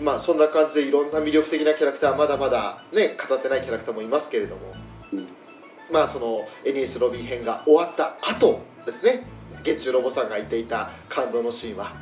[0.00, 4.72] まあそんな感じでいろんな魅力的なキャラクターまだまだね語ってないキャラクターもいますけれども、
[5.12, 5.28] うん。
[5.92, 9.26] まあその NES ロビー編が終わった後ですね。
[9.64, 11.94] 月中ロボさんが言っていた感動のシーンは、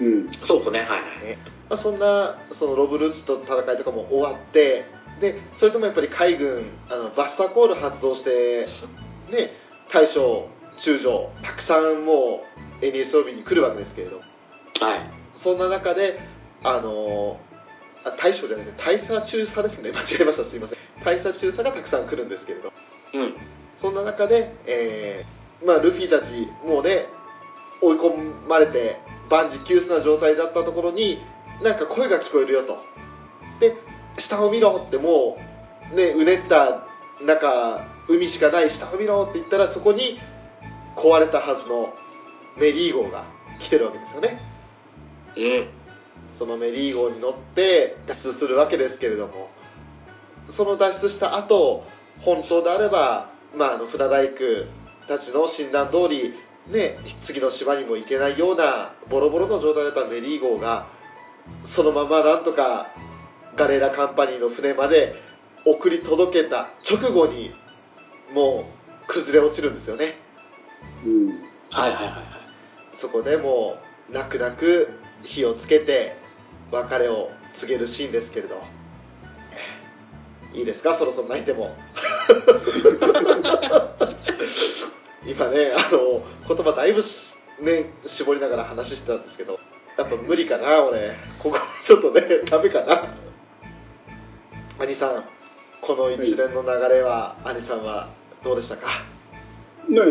[0.00, 0.30] うん。
[0.46, 0.88] そうですね、はい。
[0.88, 1.26] はい。
[1.26, 1.38] ね。
[1.68, 4.84] まあ、そんなそのロブルーツとの戦いとかも終わって
[5.20, 8.66] でそれともやっぱり海軍あのバスターコール発動して
[9.30, 9.50] ね
[9.92, 10.48] 大将
[10.84, 12.42] 中将たくさんも
[12.82, 14.20] う NES ロビーに来るわけですけれど
[14.82, 15.22] はい。
[15.44, 16.18] そんな中で、
[16.64, 17.52] あのー
[18.04, 20.78] あ大将じゃなくて、大佐中佐ですね、 間違えました、すいません。
[21.04, 22.72] 大佐中佐がたくさん来るんですけれど、
[23.14, 23.36] うん。
[23.80, 27.06] そんな中で、えーまあ、ルフィたち、もうね、
[27.80, 28.98] 追い込まれて、
[29.30, 31.22] 万事休すな状態だったところに、
[31.62, 32.78] なんか声が聞こえるよと。
[33.60, 33.76] で、
[34.28, 35.38] 下を見ろっても
[35.92, 36.86] う、ね、うねった
[37.24, 40.18] 中、海しかない下を見ろって言ったら、そこに
[40.96, 41.94] 壊れたはずの
[42.56, 43.26] メリー号が
[43.62, 44.40] 来てるわけですよね。
[45.36, 45.81] うん。
[46.38, 49.50] そのメリー号に乗って脱出するわけですけれども、
[50.56, 51.84] その脱出した後、
[52.24, 54.34] 本当であれば、まあ、あの船大工
[55.08, 56.34] たちの診断通り、
[56.72, 60.88] ね、次の島にも行けないようなボロボロの状態だったメリー号が、
[61.74, 62.88] そのままなんとか
[63.56, 65.14] ガレーラカンパニーの船まで
[65.66, 67.50] 送り届けた直後に、
[68.32, 68.64] も
[69.08, 70.14] う崩れ落ちるんですよね。
[71.04, 71.28] うん。
[71.70, 72.24] はいはいはいはい。
[73.00, 73.76] そこでも
[74.08, 74.88] う泣く泣く
[75.24, 76.16] 火をつけて
[76.72, 77.28] 別れを
[77.60, 78.56] 告げるシーンですけれど。
[80.54, 80.98] いいですか？
[80.98, 81.74] そろそろ泣いても。
[85.24, 87.02] 今ねあの言葉だいぶ
[87.62, 89.58] ね絞りながら話してたんですけど。
[89.98, 91.14] やっぱ無理かな俺。
[91.42, 93.14] ここちょっとねダメかな。
[94.80, 95.24] 兄さん
[95.82, 98.08] この一連の流れは兄さんは
[98.42, 99.04] どうでしたか？
[99.88, 100.04] まあ、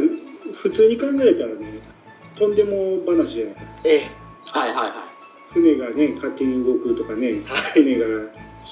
[0.63, 1.81] 普通に考えたらね、
[2.37, 3.55] とんでも話じゃない。
[3.85, 4.11] ええ。
[4.51, 5.10] はいはいはい。
[5.53, 8.05] 船がね、勝手に動くとかねはい、船が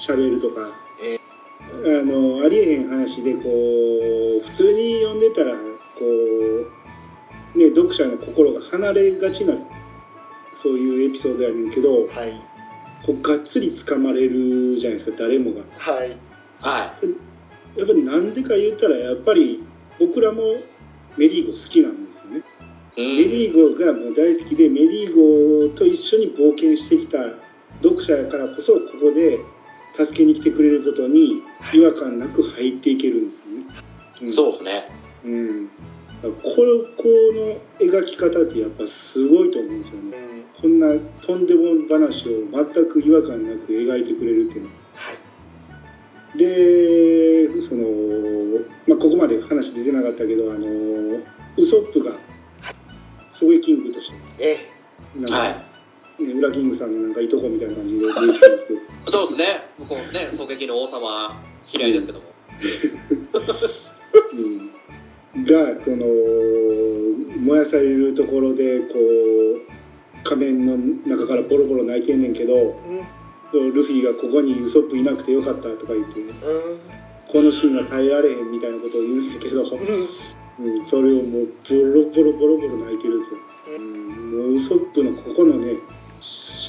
[0.06, 5.54] 喋るとか、えあの、ありえへん話で、こう、普通に読んでたら、
[5.98, 6.04] こ
[7.54, 9.54] う、ね、読者の心が離れがちな、
[10.62, 12.50] そういうエピソードやねんけど、はい
[13.06, 15.62] こうがっつり掴まれるじゃないですか、誰もが。
[15.78, 16.16] はい
[16.60, 16.94] は
[17.76, 19.64] やっぱりなんでか言ったら、やっぱり
[19.98, 20.42] 僕らも
[21.16, 22.09] メリーゴ好きなんで。
[23.00, 27.18] メリーゴがもう大好きで、メリーゴと一緒に冒険してきた
[27.82, 29.40] 読者やからこそ、ここで
[29.96, 31.42] 助けに来てくれることに
[31.74, 33.36] 違和感なく入っていけるんで
[34.16, 34.32] すよね。
[34.32, 34.34] うん。
[34.36, 34.88] そうですね。
[35.24, 35.70] うん。
[36.20, 40.16] このこの描き方ってやっぱすごいと思うんですよね。
[40.34, 40.88] うんこんな
[41.26, 44.74] とんでも話を全く違和感なく描いてくれるっていうのは。
[44.92, 45.30] はい
[46.36, 52.12] で、その、まあ、ここまで話出てなかったけど、あの、ウソップが、
[53.40, 54.68] ソゲキングとして、え
[55.16, 55.70] えなんか、はい。
[56.22, 58.04] ね、ウラキングさんのなんかいとこみたいな感じで。
[59.08, 59.64] そうですね。
[59.78, 61.42] 向こうね、狙撃の王様、
[61.72, 62.24] 嫌いですけども。
[65.34, 66.04] うん、が、その、
[67.40, 69.60] 燃やされるところで、こう、
[70.24, 70.76] 仮面の
[71.06, 72.54] 中からボロボロ泣いてんねんけど、
[73.52, 73.72] うん。
[73.72, 76.30] ルフィがここにウソップいなくてよかったとか言って、うん。
[77.32, 79.64] このシーンは耐えられへんみたいなことを言うんだけど、
[80.60, 83.76] うんうん、それをもうボロボロボロボロ泣いてるんですよ。
[83.76, 85.80] うん、もうウソップのここのね、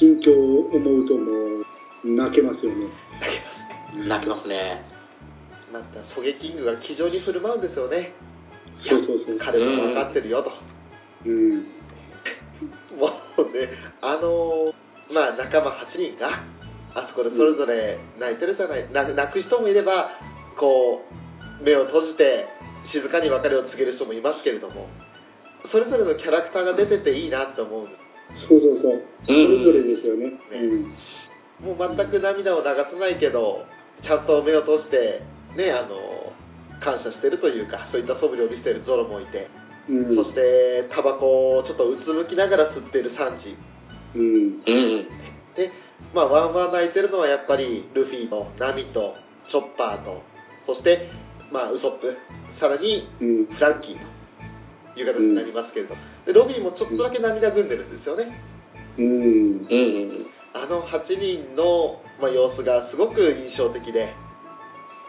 [0.00, 2.88] 心境を思うともう泣けますよね。
[4.08, 4.84] 泣きますね。
[5.72, 8.12] またソゲキングが気丈に振る舞うんですよね
[8.88, 9.38] そうそうそう。
[9.38, 10.50] 彼も分かってるよと、
[11.24, 11.64] うん。
[12.98, 13.68] もうね
[14.00, 14.72] あの
[15.12, 16.44] まあ仲間8人が
[16.94, 20.10] あそこでそれぞれ泣いてるじゃない、泣泣く人もいれば
[20.60, 21.00] こ
[21.60, 22.48] う目を閉じて
[22.90, 24.88] 静かに別れを告げる人もいますけれども
[25.70, 29.02] それぞれのキャラクターが出てていいなと思うんですそうそうそう。
[29.26, 30.32] そうんれぞれですよね。
[31.60, 33.66] もう全く涙を流さないけど
[34.02, 35.22] ちゃんと目を閉じて
[35.54, 36.32] ねあの
[36.80, 39.48] 感謝してるというかそういった素振りを見せてるゾロもいて、
[39.88, 39.96] うん。
[40.08, 40.16] うん。
[40.16, 43.56] そしてタバコをちょっとうつむきながら吸っているサンジ。
[45.54, 45.70] で、
[46.14, 49.14] まあ、ワンワン泣いてるのはやっぱりルフィとナミと
[49.50, 50.22] チョッパーと
[50.66, 51.08] そして、
[51.52, 52.16] まあ、ウソップ
[52.60, 53.46] さらにうん。
[53.46, 53.96] フランキー
[54.94, 55.96] という形になりますけれど、
[56.26, 58.32] でロビーもちょっとだけ涙ぐんでるんですよね
[58.98, 59.06] うん。
[59.06, 59.74] う
[60.24, 60.26] ん。
[60.54, 64.12] あの8人の、まあ、様子がすごく印象的で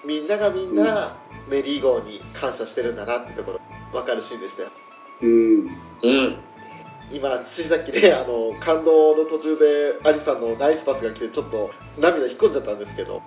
[0.05, 1.17] みんながみんな
[1.49, 3.59] メリー号に感謝してるんだなってところ
[3.91, 4.71] 分かるシーンでしたよ
[5.21, 5.67] うん。
[5.67, 6.53] うん。
[7.11, 11.69] 今ついさっきねあの感動の途中でアリさんのナイスパスが来てちょっと
[11.99, 13.21] 涙引っ込んじゃったんですけど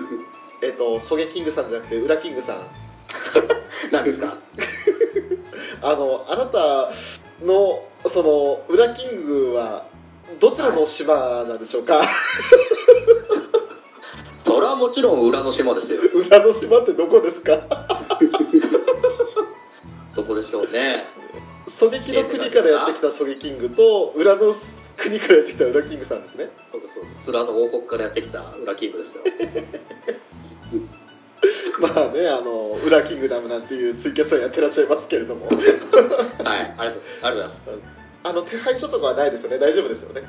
[0.62, 2.68] えっとソゲキングさんじゃなくてウラキングさん
[3.92, 4.36] 何ですか？
[5.82, 6.90] あのあなた
[7.44, 7.82] の
[8.14, 9.86] そのウラキングは
[10.40, 12.02] どちらの島なんでしょうか、
[14.46, 16.00] それはもちろん裏の島ですよ。
[16.14, 17.60] 裏の島ってどこですか？
[20.14, 21.04] そこでしょうね。
[21.80, 24.56] 狙撃の国からやってきた狙撃キングと、裏の
[24.96, 26.48] 国からやってきた裏キングさんですね。
[26.72, 27.28] そうですそうです。
[27.30, 29.22] 裏の王国からやってきた裏キングですよ。
[31.80, 35.46] まあね、あの、裏キングダムなんていうツイキャスをやってらっしゃいますけれども。
[35.46, 37.60] はい、ありがとうございます。
[38.24, 39.58] あの、手配書とかはないですよね。
[39.58, 40.22] 大丈夫ですよね。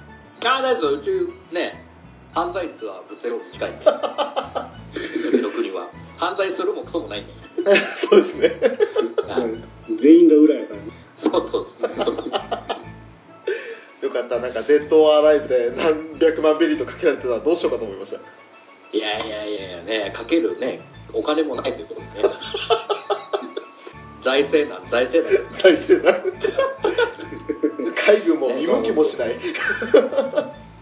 [0.44, 1.10] ああ、大丈夫、うち
[1.54, 1.86] ね、
[2.34, 3.86] 犯罪率はゼロに近いんで。
[3.90, 5.90] うちの国は。
[6.18, 7.34] 犯罪するもクソもないんで。
[8.10, 8.78] そうですね。
[10.02, 10.92] 全員が裏やからね。
[11.18, 11.94] そうそうで
[14.02, 14.06] す。
[14.06, 14.40] よかった。
[14.40, 18.20] なんか、 Dead or Alive で何百万ベリーとかけられてたらどうしようかと思いました。
[18.94, 20.82] いやいやいやいやね、かけるね、
[21.18, 22.30] お金もないということでね。
[24.24, 25.50] 財政難、財政難。
[25.64, 26.14] 大勢な。
[28.06, 29.30] 海軍も見向きもしない。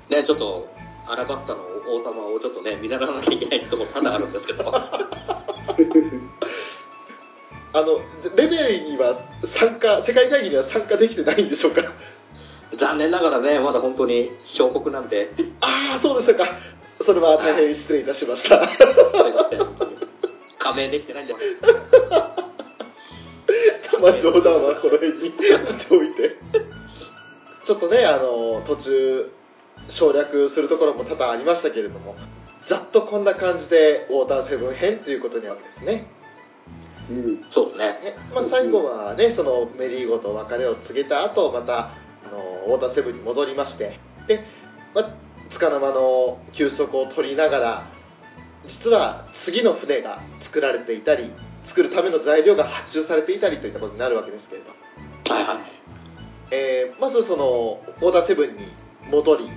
[0.09, 0.67] ね、ちょっと、
[1.07, 4.71] アラバッタの王様をちょっとね、見習わなきゃいけないところ多々あるんですけど。
[7.73, 7.99] あの、
[8.35, 9.19] レベルには
[9.59, 11.81] 参加、世界会議には参加できてないんでしょうか？
[12.79, 15.29] 残念ながらね、まだ本当に小国なんで、
[15.61, 16.57] ああ、そうでしたか。
[17.05, 18.67] それは大変失礼いたしました。
[19.11, 19.84] それがね本当に
[20.65, 21.45] 加盟できてないんじゃない？
[24.01, 26.41] まあ冗談はこの辺にやっておいて。
[27.67, 29.31] ちょっとね、あの、途中、
[29.97, 32.15] 省略するところも多々ありましたけれども、
[32.69, 36.07] ざっとこんな感じで、ウォーターセブン編ということになるわけですね。
[37.09, 37.43] うん。
[37.53, 37.85] そうですね。
[38.17, 41.93] ねまあ、最後はね、そのメリーゴと別れを告げた後、また、
[42.25, 44.45] あの、ウォーターセブンに戻りまして、で、
[44.93, 45.13] まあ、
[45.53, 47.94] 束の間の休息を取りながら、
[48.83, 51.31] 実は次の船が作られていたり、
[51.69, 54.69] 作るための材料が発注されていたりといったことになるわけですけれど、
[55.33, 55.57] はいはい。
[56.51, 58.71] えーまずその、ウォーターセブンに
[59.09, 59.49] 戻り、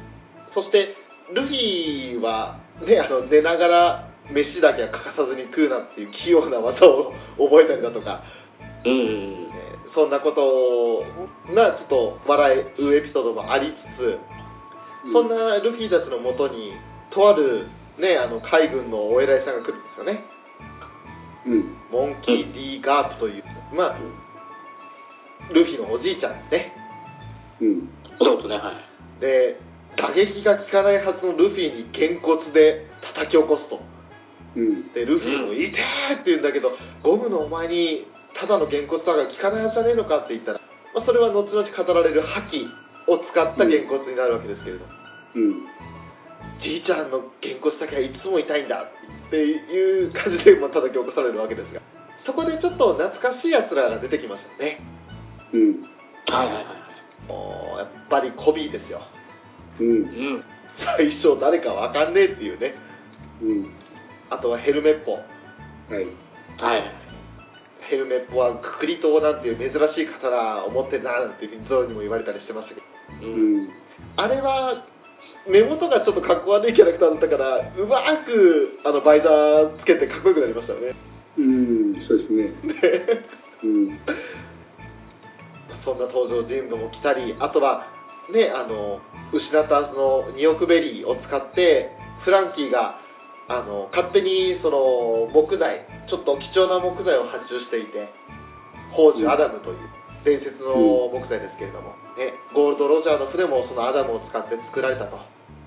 [0.54, 0.96] そして、
[1.32, 8.22] ルフィは、ね、あの、寝ながら飯だけは欠かさずに食うなっていう器用な技を 覚えたりだとか、
[8.84, 11.04] うんうんえーそんなこと
[11.52, 14.18] な、ちょっと笑うエピソードもありつつ、
[15.12, 16.72] そんなルフィたちのもとに、
[17.10, 17.66] とある、
[17.98, 20.24] ね、あの、海軍のお偉いさんが来るんですよね。
[21.46, 21.76] うん。
[21.90, 23.98] モンキー・ディ・ガープという、まあ、
[25.52, 26.72] ルフィのおじいちゃんですね。
[27.60, 27.88] うん。
[28.18, 28.72] そうですね、は
[29.18, 29.20] い。
[29.20, 29.60] で、
[29.96, 33.80] 打撃が効かないはずのルフィにげんこつで叩き起こすと。
[34.56, 34.92] うん。
[34.92, 36.72] で、ルフィも、いてーって言うんだけど、
[37.02, 38.06] ゴムのお前に、
[38.38, 40.60] ただのげんこつだが効かないはずじゃねえのかって言ったら、
[40.94, 42.68] まあ、それは後々語られる覇気
[43.08, 44.84] を使ったげんこつになるわけですけれど、
[45.34, 45.66] うん。
[46.60, 48.90] じいちゃんのげんこつだけはいつも痛いんだ
[49.28, 51.80] っていう感じで、まあ、叩き起こされるわけですが、
[52.26, 54.80] そこでちょっと懐かしい奴らが出てきましたね。
[55.52, 55.82] うん。
[56.26, 57.28] はいはいはい。
[57.28, 59.02] もうやっぱりコビーですよ。
[59.80, 59.86] うん。
[59.86, 60.44] うん。
[60.96, 62.74] 最初誰かわかんねえっていうね。
[63.42, 63.70] うん。
[64.30, 65.12] あとはヘルメッポ。
[65.12, 66.06] はい。
[66.58, 67.08] はい。
[67.88, 72.86] ヘルメッポはククリ島なんていう珍しい刀を持ってんななんてゾロにも言われたりしてましたけど。
[73.26, 73.30] う。
[73.30, 73.68] うんん。
[74.16, 74.84] あれは、
[75.48, 80.94] 目元がちょっとかっこ悪いキャラクターだったから、うまく、あの、バイザーつけてかっこよくなりましたよね。
[81.38, 81.94] うん。
[82.06, 82.42] そうですね。
[82.80, 83.24] で
[83.64, 84.00] うん。
[85.84, 87.86] そんな登場人物も来たり、あとは、
[88.30, 89.00] ね、あの、
[89.32, 91.90] 失ったその2億ベリーを使って、
[92.24, 93.00] フランキーが、
[93.48, 98.12] あの、勝手にその木材、ちょっと貴重な木材を発注していて、
[98.90, 99.78] 宝珠アダムという
[100.24, 105.18] 伝説の木材ですけれども、ね、ゴールド・ロジャーの船もそのアダムを使って作られたと。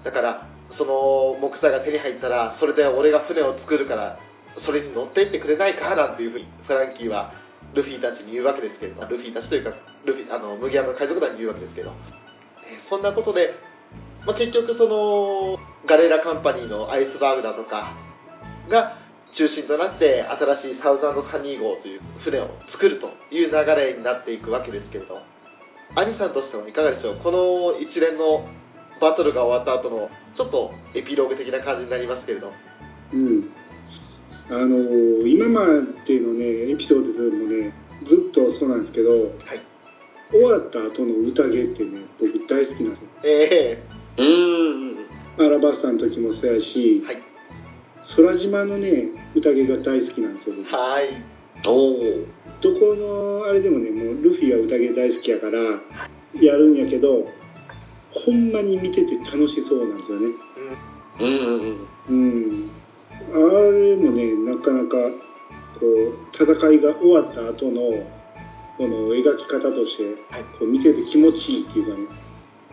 [0.04, 4.20] だから、その木材が手に入ったら、それで俺が船を作るから、
[4.66, 7.32] それに乗っていってくれないかなんていうふうに、フランキーは
[7.74, 9.72] ルフィたちに言うわけですけれど、ルフィたちというか、
[10.06, 11.94] ルフィ、あの、麦わの海賊団に言うわけですけど、
[12.90, 13.56] そんなことで、
[14.26, 17.96] まあ、結局その、ガレーラカンパニーのアイスバーグだとか
[18.70, 18.98] が
[19.38, 25.20] 中心となって、新しいサウザンドサニー号という船を作るという流れになっていくわけですけれど、
[25.96, 27.20] アニさんとしてはいかがでしょう？
[27.24, 28.48] この一連の
[29.02, 32.54] バトルが終わった後の、ちょっとエピローグ的な感じになりますけれど、
[33.14, 33.50] うん。
[34.50, 35.66] あのー今ま
[36.06, 37.74] でのね、エピソードでもね、
[38.08, 39.62] ずっとそうなんですけど、はい。
[40.32, 43.10] 終わった後の宴ってね、僕大好きなんですよ。
[43.24, 43.84] え
[44.18, 45.46] うーん。
[45.46, 47.18] アラバスタの時もそうやしー、、はい。
[48.16, 50.70] 空島のね、宴が大好きなんですよ、僕。
[50.72, 51.10] はい。
[51.64, 55.60] どこのあれでもね、もうルフィは宴大好きやから、
[56.42, 57.28] やるんやけど、
[58.14, 60.28] ほんまに見てて楽しそうなんですよね。
[61.20, 61.28] うん。
[61.28, 62.14] うんうんうん。
[62.14, 62.72] うん。
[63.32, 63.38] あ
[63.72, 64.98] れもね、なかなか、
[65.80, 68.06] こう、戦いが終わった後の、
[68.78, 70.04] この描き方として、
[70.34, 72.22] はいこう見てて気持ちいいっていうかね、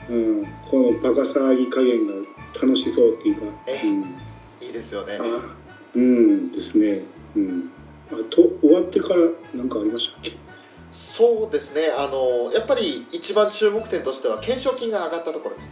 [0.08, 2.14] うん、このバカ騒ぎ加減が
[2.54, 5.18] 楽しそうっていうか、えうん、いいですよね。
[5.20, 5.56] あ
[5.94, 7.04] うんですね。
[7.36, 7.70] うん。
[8.10, 9.16] あと、終わってから
[9.54, 10.32] 何かありましたっけ？
[11.18, 15.68] そうですね、あの、やっぱり一番注目点としては、懸賞金が上がったところです。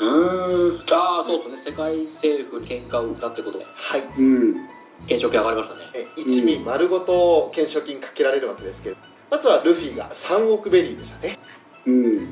[0.00, 1.62] ああ、ああ、そうですね。
[1.70, 4.02] 世界政府に喧嘩を売ったってことで、はい。
[4.18, 4.54] うん。
[5.02, 5.90] 懸賞金上がりましたね。
[5.94, 8.96] え一味丸ごと懸賞金かけられるわけですけど、
[9.30, 11.38] まずはルフィが3億ベリーでしたね。
[11.86, 12.30] うん。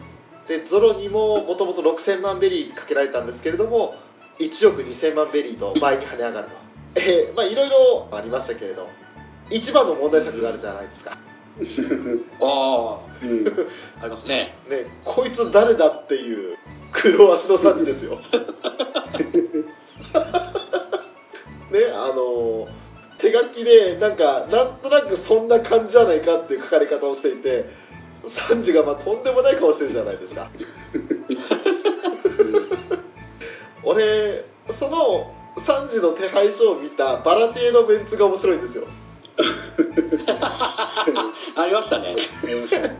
[0.49, 3.95] で、ゾロにももともと6000万ベリーかけられたんですけれども、
[4.41, 7.01] 1億2000万ベリーと倍に跳ね上がると。
[7.01, 8.89] えーまあいろいろありましたけれど、
[9.51, 11.19] 一番の問題作があるじゃないですか。
[12.41, 13.49] あうん。
[14.01, 14.55] あ、 ありますね。
[14.69, 16.57] ね、こいつ誰だっていう
[16.93, 18.19] 黒足のさんですよ。
[21.71, 22.69] ね、あの
[23.19, 27.67] 手書きでなんかなんとなくそんな感じじゃないかっていう書かれ方をしていて
[28.49, 30.51] サンジがまあとんでもない顔してるじゃないですか
[33.83, 34.45] 俺
[34.79, 35.35] その
[35.67, 38.87] サンジの手配書を見たバラティエのメンツが面白いんですよ
[41.57, 42.17] ありましたね。
[42.43, 42.99] ありましたね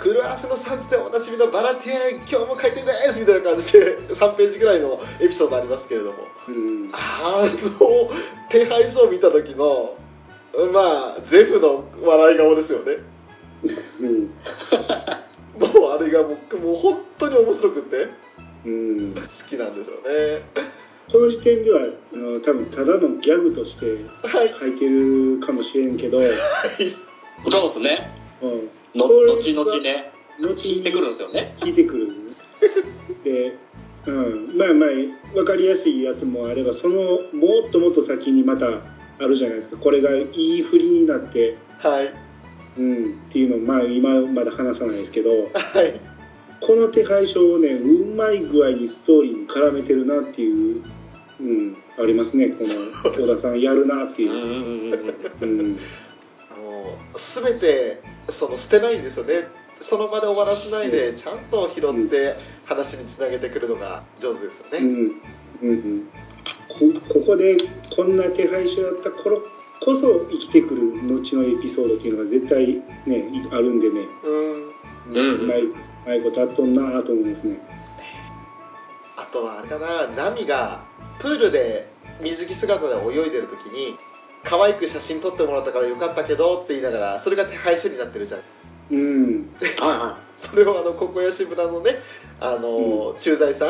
[0.00, 6.90] 黒足のサンジでおなじみのバラティエ今日も書いてですみたいな感じで3ページぐらいのエピソードありますけれどもうん。
[6.94, 8.08] あの
[8.48, 9.96] 手配書を見た時の
[10.72, 12.96] まあゼフの笑い顔ですよね
[14.00, 14.32] うん。
[15.60, 18.08] もうあれがもうもう本当に面白くて
[18.64, 19.14] うん。
[19.14, 19.20] 好
[19.50, 20.70] きなんですよね
[21.12, 21.80] この時点では、
[22.14, 23.86] あの多分ただのギャグとして
[24.26, 24.54] はい。
[24.60, 26.34] 書いてるかもしれんけど、そうで
[27.74, 28.20] すね。
[28.94, 31.56] のこれ後々ね、後聞いてくるんですよね。
[31.60, 32.08] 聞いてくる。
[33.24, 33.58] で、
[34.06, 39.76] うん、まあまあ、わかりやすいやつもあれば、そのもっともっと先にまたあるじゃないですか。
[39.78, 42.14] これがいい振りになって、はい。
[42.78, 46.00] うん、っていうのを、まあ今まだ話さないですけど、はい。
[46.60, 50.82] この手配書をね、うまい具合にストーリーに絡めてるなっていう、
[51.40, 52.48] うん、ありますね。
[52.48, 54.30] この、京田さんやるなっていう。
[54.30, 55.60] うんうんうんうん。
[55.60, 55.78] うん。
[56.50, 58.02] あの全て
[58.38, 59.48] その捨てないんですよね
[59.88, 65.68] その場で終わらせないでちゃんと拾って話につなげてくるのが上手ですよね、うん。
[65.68, 66.08] うんうん。
[66.68, 67.56] こここで、
[67.96, 69.40] こんな手配書やった頃
[69.80, 72.66] こそ生きてくる後のエピソードっていうのが絶対
[73.08, 74.06] ね、あるんでね。
[74.24, 74.70] うん
[75.08, 75.50] うん
[76.14, 77.56] い、いことあっとんなぁと思いますね。
[79.16, 80.84] あとはあれかなナミが
[81.20, 81.88] プールで
[82.20, 83.96] 水着姿で泳いでる時に
[84.44, 88.42] 可愛く写真撮ってもらったからよかったけどって言いながらそれが手配書になってるじゃん
[88.90, 89.52] うん。
[89.60, 89.66] はい
[89.98, 90.18] は
[90.50, 91.98] それをあのここやし村のね
[92.40, 93.68] あの、駐在さん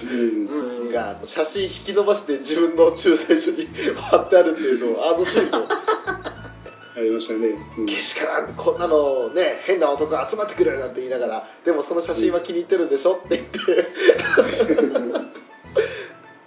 [0.00, 0.92] うん。
[0.96, 5.66] が写真引き伸ばして自分の駐在所に貼ってあるっていうのをあのシーンも
[6.94, 7.48] ありましたね。
[7.78, 13.58] うんけしからんこんなのね変な男が集まってくるなんて言いながらでもその写真は気に入ってるんでしょって言って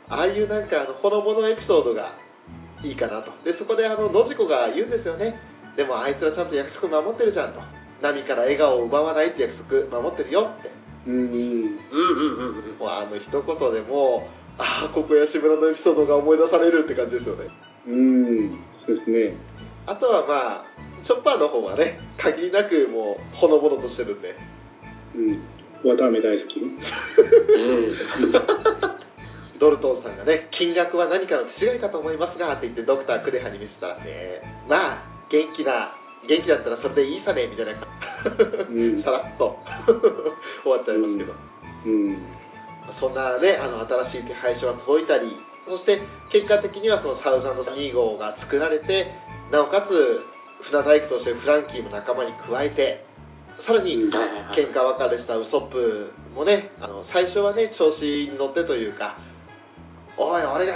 [0.09, 2.13] ああいうなんかあのほのぼのエピソードが
[2.83, 5.39] いいかなとでそこであの野次子が言うんですよね
[5.75, 7.59] でもあいつらちゃんと約束守ってるじゃんと
[8.01, 9.57] 波から笑顔を奪わないって約
[9.89, 10.71] 束守ってるよって
[11.07, 11.21] うんうん。
[11.24, 11.35] うんうん
[12.79, 13.41] うんあの一言
[13.74, 17.50] でもうああここやし村のエピソードが思い出されるって感じですよね
[17.88, 18.59] うん。
[18.85, 19.35] そうですね。
[19.85, 20.65] あとはまあ
[21.05, 24.35] チョッパーの方はね限りなくもうほのぼのとしてるんで
[25.15, 25.19] う
[25.88, 25.89] ん。
[25.89, 26.59] わたあめ大好き。
[26.59, 26.71] うん。
[29.59, 35.95] ドルトンさんがね、金額は何かの違いかと思いますが、って言ってドクタークレハに見せたらね、まあ、元気な、
[36.27, 39.59] 元気だったらそれでいいさね、みたいな、うんさらっと
[40.63, 41.33] 終わっちゃいますけど、
[41.85, 42.17] うん。
[43.00, 43.79] そんなね、あの、
[44.12, 49.12] 新しい手配書が届いたり、そして結果的にはそのサウザンド2号が作られて、
[49.51, 50.21] なおかつ、
[50.69, 53.05] 船大工としてフランキーも仲間に加えて、
[53.65, 53.95] さらに。
[54.55, 59.17] 喧嘩別れしたウソップもね、あの最初はね、調子に乗ってというか、
[60.17, 60.74] おい、俺が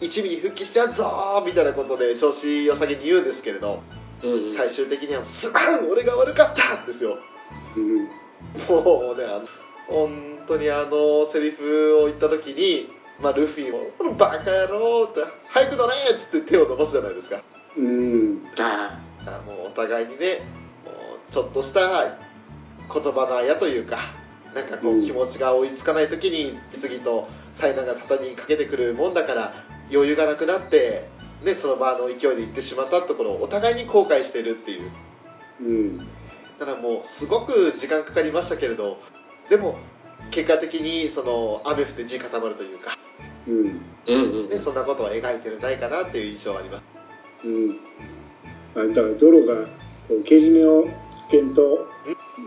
[0.00, 3.82] 一味に復帰してやるぞーみたいなことで調子良さげに言うんですけれど、
[4.22, 4.56] うんうん。
[4.56, 7.18] 最終的には、すまん俺が悪かったですよ。
[7.76, 8.08] うん。
[8.66, 9.46] もうね、あの
[9.88, 12.88] 本当にあのセリフを言った時に、
[13.20, 15.20] まあ、ルフィも、このバカ野郎って、
[15.52, 17.42] 早く乗れっつって手を伸ばすじゃないですか。
[17.76, 18.42] うん。
[18.58, 20.40] ああもうお互いにね、
[20.84, 20.92] も
[21.28, 24.14] うちょっとした言葉のあやというか、
[24.54, 27.28] なんかこううん気持ちが追いつかない時に次々と
[27.60, 29.52] 災難が畳にかけてくるもんだから
[29.90, 31.08] 余裕がなくなって、
[31.44, 34.90] ね、その場の勢いで行ってしまったところをお互いに後悔してるっていう。
[35.60, 35.98] うん。
[36.58, 38.98] だからもうすごく時間かかりましたけれど、
[39.50, 39.78] でも
[40.30, 42.98] 結果的にその雨降って地固まるというか、
[43.46, 43.80] うん。
[44.06, 44.12] あ。
[44.12, 44.50] うんうん。
[44.50, 46.84] ね、そんなことを描いてるんじゃないかなっていう印象があります。
[47.44, 47.80] うん。
[48.74, 49.66] あだから、ゾロが、
[50.08, 50.84] こうけじめを
[51.28, 51.86] つけんと、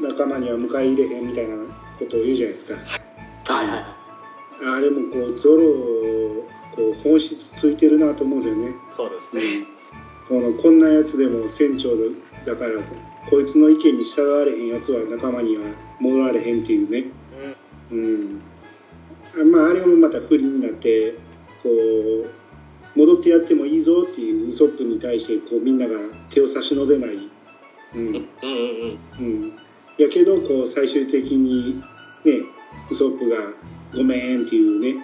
[0.01, 1.55] 仲間には迎え入れへんみたいな
[1.99, 2.65] ことを言うじゃないです
[3.45, 3.53] か。
[3.53, 4.00] はいはいはい。
[4.63, 8.75] あれもこう、ゾロを、こう、本質ついてるなと思うんですよね。
[8.97, 9.67] そうですね。
[10.29, 11.97] このこんなやつでも船長
[12.45, 12.79] だから、
[13.29, 15.63] こいつの意見に従われへんやつは仲間には
[15.99, 17.05] 戻られへんっていうね。
[17.91, 18.41] うん。
[19.35, 21.13] あまあ、あれもまた不利になって、
[21.63, 22.29] こう、
[22.95, 25.95] 戻ってやってもいいぞっていうウソップに対して、こう、みんなが
[26.33, 27.15] 手を差し伸べない。
[27.95, 27.99] うん。
[27.99, 28.19] うんうん
[29.19, 29.25] うん。
[29.25, 29.53] うん。
[29.97, 31.75] やけど、こう、最終的に、
[32.25, 32.43] ね、
[32.91, 33.37] ウソップが、
[33.93, 35.03] ごめんっていうね。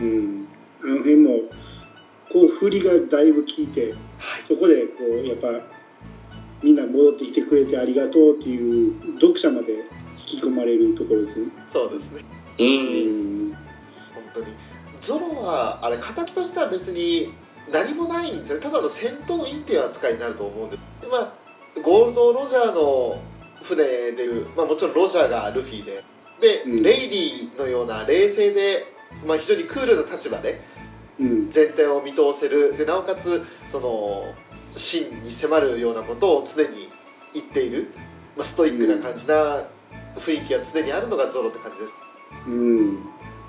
[0.00, 0.48] うん。
[0.82, 1.30] あの辺も、
[2.32, 3.94] こう、振りがだいぶ効いて、
[4.48, 5.48] そこで、こう、やっぱ、
[6.62, 9.72] みんな戻ってきてくれてありがとうっていう、読者まで
[10.32, 11.46] 引き込まれるところですね。
[11.72, 12.24] そうですね。
[12.58, 12.62] う。
[12.62, 13.54] うんん。
[13.54, 14.46] 本当に。
[15.06, 17.34] ゾロは、あれ、形としては別に
[17.70, 18.62] 何もないんですよね。
[18.62, 20.80] ただの戦闘員っていう扱いになると思うんです。
[21.02, 23.20] でまあ、ゴールド・ロジャーの
[23.68, 26.04] 船でいう、まあもちろんロジャーがルフィで、
[26.42, 28.84] で、うんレイリーのような冷静で、
[29.24, 30.60] まあ非常にクールな立場で、
[31.20, 31.52] うん。
[31.52, 34.24] 全体を見通せるでなおかつその
[34.90, 36.88] 真に迫るようなことを常に
[37.34, 37.92] 言っている、
[38.36, 39.68] まあ、ストイックな感じな
[40.24, 43.04] 雰囲気が常にあるのがゾロって感じですうん。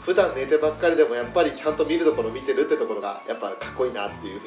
[0.05, 4.39] 普段寝てばっかりでもやっぱりちゃんと見るところ見てるってところがやっぱかっこいいなっていう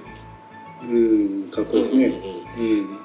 [0.85, 1.51] ふうにうん。
[1.51, 2.07] かっこいいね。
[2.07, 2.99] うん。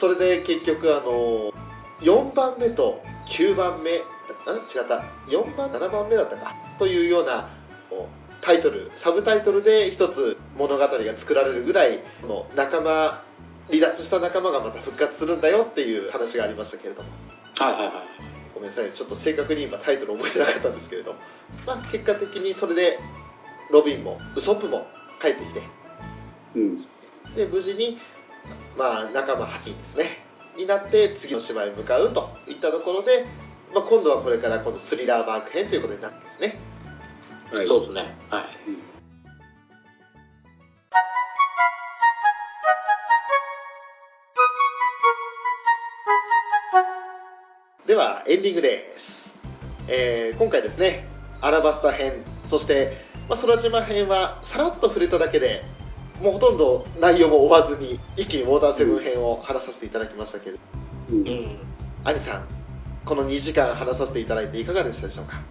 [0.00, 1.52] それで結局あの
[2.04, 3.00] 4番目と
[3.38, 4.02] 9番目
[4.46, 5.04] あ違った。
[5.28, 6.54] 4番7番目だったか。
[6.78, 7.50] というような
[8.42, 13.24] タイトルサブタイトルで一つ物語が作られるぐらいの仲間
[13.68, 17.08] 離脱した仲間がまた復活するんだよっていう話がありましたけれども。
[17.56, 18.30] はいはいはい。
[18.54, 18.92] ごめんなさい。
[18.96, 21.14] ちょっと正確に今タイトル覚えてなかったんですけれど、
[21.66, 22.98] まあ、結果的にそれで
[23.70, 24.86] ロビンもウソップも
[25.20, 25.62] 帰ってきて。
[26.56, 26.86] うん。
[27.36, 27.98] で無事に、
[28.76, 30.26] まあ、仲間8人ですね。
[30.56, 33.26] になって次の島へ向かうといったところで、
[33.74, 36.58] まあ、今度はこれからこのスリラーマーク編ということになるんですね
[37.52, 37.66] はい。
[37.66, 38.16] そうですね。
[38.30, 38.70] はい。
[38.70, 38.90] うん
[47.86, 48.84] ではエンディングで
[49.88, 51.08] す、えー今回ですね
[51.42, 52.92] アラバスタ編そして、
[53.28, 55.62] まあ、空島編はさらっと触れただけで
[56.22, 60.58] もうほとんど内容も追わずに一気にウォーターセブン編を話させていただきましたけれど
[61.10, 61.58] うんうん。
[62.04, 62.59] アニさん
[63.04, 65.42] この2時間話させていただいていかがでしたでしょうか？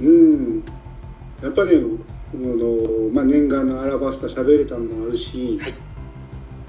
[0.00, 0.64] うん。
[1.42, 1.72] やっぱね、
[2.32, 5.74] あの、まあ、念願のアラバスタ喋れたのもあるし、はい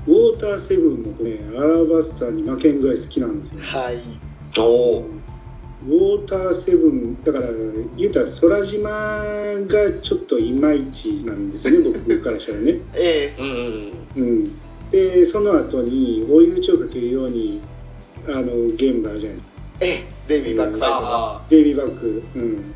[0.08, 3.64] ウォーターセブンもね、アラバスタに負けんぐらい好きなんですよ。
[3.64, 3.96] はい。
[5.88, 7.48] ウォーターセブン、だから、
[7.98, 12.82] 言うたら空島がちょっといまいちなんですね、 僕からしたらね。
[12.94, 14.52] えうんうんうん。
[14.92, 17.62] で、その後に、追い打ちをかけるように、
[18.28, 18.44] あの、
[18.78, 19.86] ゲームがあるじゃないですか。
[19.86, 22.24] ー、えー、デイビーバックファイトのあデイビーバック。
[22.36, 22.74] うん。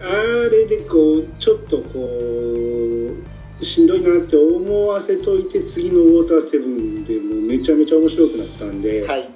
[0.00, 2.00] あれでこう、ちょっとこ
[3.60, 9.30] う、しんどいなって思わせといて、次のウォーターセブンでもうめちゃめちゃ面白くなったんで、はい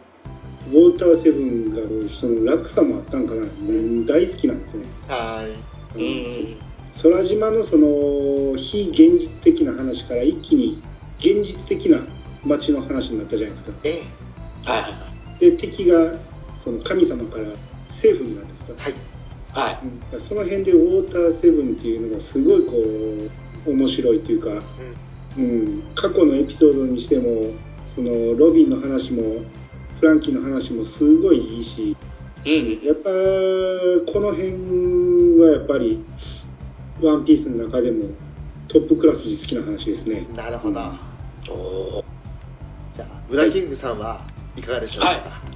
[0.65, 1.77] ウォーターセブンが
[2.21, 4.89] その落差もあったんかな、もう大好きなんですよね。
[5.09, 6.75] はいーうん。
[7.03, 10.83] 空島のその非現実的な話から一気に
[11.19, 11.99] 現実的な
[12.47, 13.79] 街の話になったじゃないですか。
[13.85, 14.03] え
[14.65, 16.15] はいはいで、敵が
[16.65, 17.45] その神様から
[18.01, 18.73] 政府になってきた。
[18.73, 19.15] ー、はい
[19.55, 19.79] はい。
[20.29, 22.75] その辺でウォーターセブンっていうのがすごいこ
[23.67, 24.51] う面白いっていうか、
[25.39, 27.55] うん、過去のエピソードにしても
[27.95, 29.47] そのロビンの話も
[30.01, 31.97] フランキーの話もすごいいいし
[32.45, 32.87] うん。
[32.87, 33.11] やっぱ
[34.13, 36.05] この辺はやっぱり
[37.01, 38.11] ワンピースの中でも
[38.69, 40.27] トップクラスに好きな話ですね。
[40.35, 40.81] なるほど、
[41.49, 42.05] おー。
[42.97, 45.15] じゃあブラキングさんはいかがでしょうか、は
[45.51, 45.54] い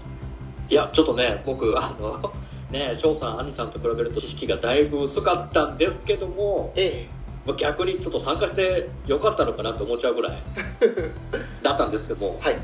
[0.70, 2.32] いや、ちょっとね、僕、あの、
[2.70, 7.08] ね、翔さん、兄さんと比べると知識がだいぶ薄かったんですけども、え
[7.46, 10.42] まあ逆にちょっと参加してよかったのかなと思っちゃうぐらい
[10.82, 11.12] え
[11.64, 12.58] だったんですけども、はい。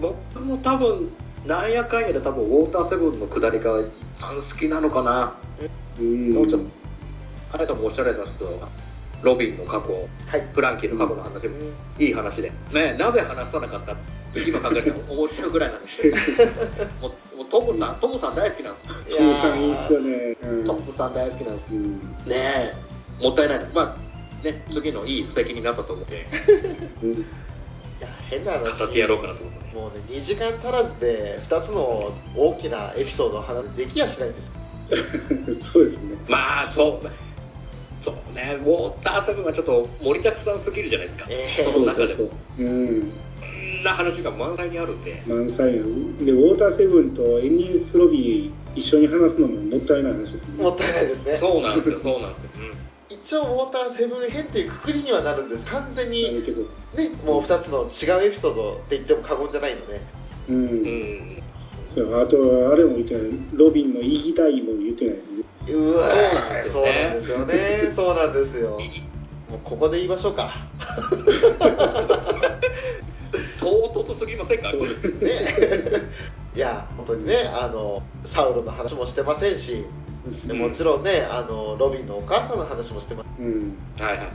[0.00, 1.10] 僕も多分、
[1.44, 3.90] なんやかんやで多分、ウォーターセブンの下りが一
[4.22, 5.34] 番好きなのかな。
[6.00, 6.32] うん。
[6.34, 6.66] もうちょっと、
[7.52, 8.58] あなたもおっしゃられたんですけど、
[9.22, 10.48] ロビンの過去、はい。
[10.54, 11.54] フランキーの過去の話も
[11.98, 13.94] いい話で、ね、なぜ話さなかった？
[14.34, 16.16] 今考えたら思っちゃうぐらいなんですけど、
[17.00, 20.36] もうもうトムさん、トムさん大好きなんですトムさんいいっすよーね。
[20.42, 20.64] うん。
[20.66, 21.98] トムさん大好きなんですうん。
[22.26, 22.74] ね
[23.20, 23.66] え、もったいない。
[23.72, 26.26] まあ、ね、次のいい布石になったと思って、
[27.02, 27.12] うん。
[27.12, 29.74] いや変な話語ってやろうかなと思って。
[29.74, 34.56] もうね2時間足らずで2つの大きなエピソードを話できやしないんです。
[35.72, 36.16] そうですね。
[36.28, 37.08] まあ、そう、
[38.04, 41.26] そうね、ウォーターセブンはちょっと盛りだくさんすぎるじゃないですか。
[41.28, 41.72] ええ。
[41.72, 43.12] その中でも、うん。
[43.35, 43.35] こん
[43.84, 50.62] な話が満載にあるんで、満載やでウォーターセブンとエニエス・ロビー一緒に話すのももったいない話ですね。
[50.62, 51.38] もったいないですね。
[51.40, 52.86] そうなんですよ、そうなんですよ。
[53.08, 55.70] 一応、ウォーターセブン編っていうくくりにはなるんです。
[55.70, 56.42] 完全なに。
[56.94, 60.00] ね、もう2つの違うエピソードって言っても過言じゃないので。
[60.48, 60.52] う。
[60.52, 60.60] うん。
[60.60, 61.42] うん
[61.96, 62.36] あと、
[62.72, 63.22] あれも言ってない。
[63.54, 65.72] ロビンの言いたいも言ってないですね。
[65.72, 67.92] うわーそうなんですよね。
[67.96, 68.78] そうなんですよ。
[69.48, 70.52] もうここで言いましょうか。
[73.60, 74.94] 唐突すぎませんか、これ。
[75.28, 76.02] ね。
[76.54, 78.02] いや、本当にね、あの、
[78.34, 79.84] サウロの話もしてませんし、
[80.46, 83.26] でもちろんね、あの、ロビンのお母さんの話もしてます。
[83.38, 83.76] うん。
[83.98, 84.28] はいはい。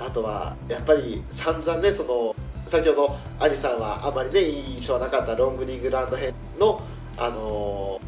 [0.00, 2.34] あとは、やっぱり散々ね、その、
[2.70, 6.82] 先ほど、アリさんはあまりね、いい印象はなかったロングリングランド編の、
[7.16, 8.00] あの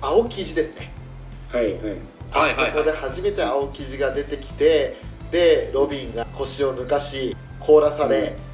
[0.00, 0.92] 青生地ですね。
[1.52, 1.82] はいはい。
[2.30, 4.96] はいはいはいここで初めて青生地が出てきて、
[5.30, 8.47] で、ロビンが腰を抜かし、凍らされ、うん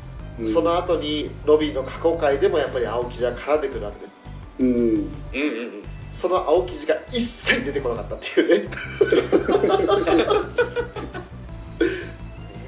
[0.52, 4.12] その後にロビンの過去回でもやっぱり青生地が絡んでくるわけです。
[4.58, 4.66] うん。
[4.66, 5.84] うんうんうん。
[6.20, 8.70] その青生地が一切出てこなかったっていうね。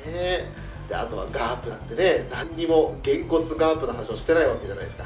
[0.06, 0.48] ねえ
[0.88, 5.04] であとはガープなんてね、何にもげんこつガープの話をしてないわけじゃないですか。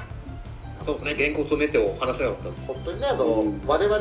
[0.85, 2.61] そうですね、原骨メテを話せなかったです。
[2.67, 3.97] 本当にね、あの、うん我々、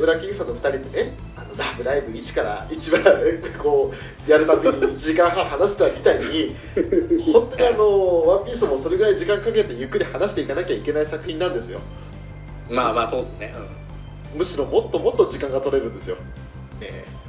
[0.00, 6.56] 裏切りさんの2人でね、あのラブライブ1から1までこう、やるたびに1時間半話したみたいに、
[7.32, 11.80] 本当にあの、ワンピースもそれぐらい時間かけてゆっくり話していかなきゃいけない作品なんですよ。
[12.70, 13.54] まあまあ、そうですね。
[14.34, 16.16] むしろもっともっと時間が取れるんですよ。
[16.80, 17.24] ええ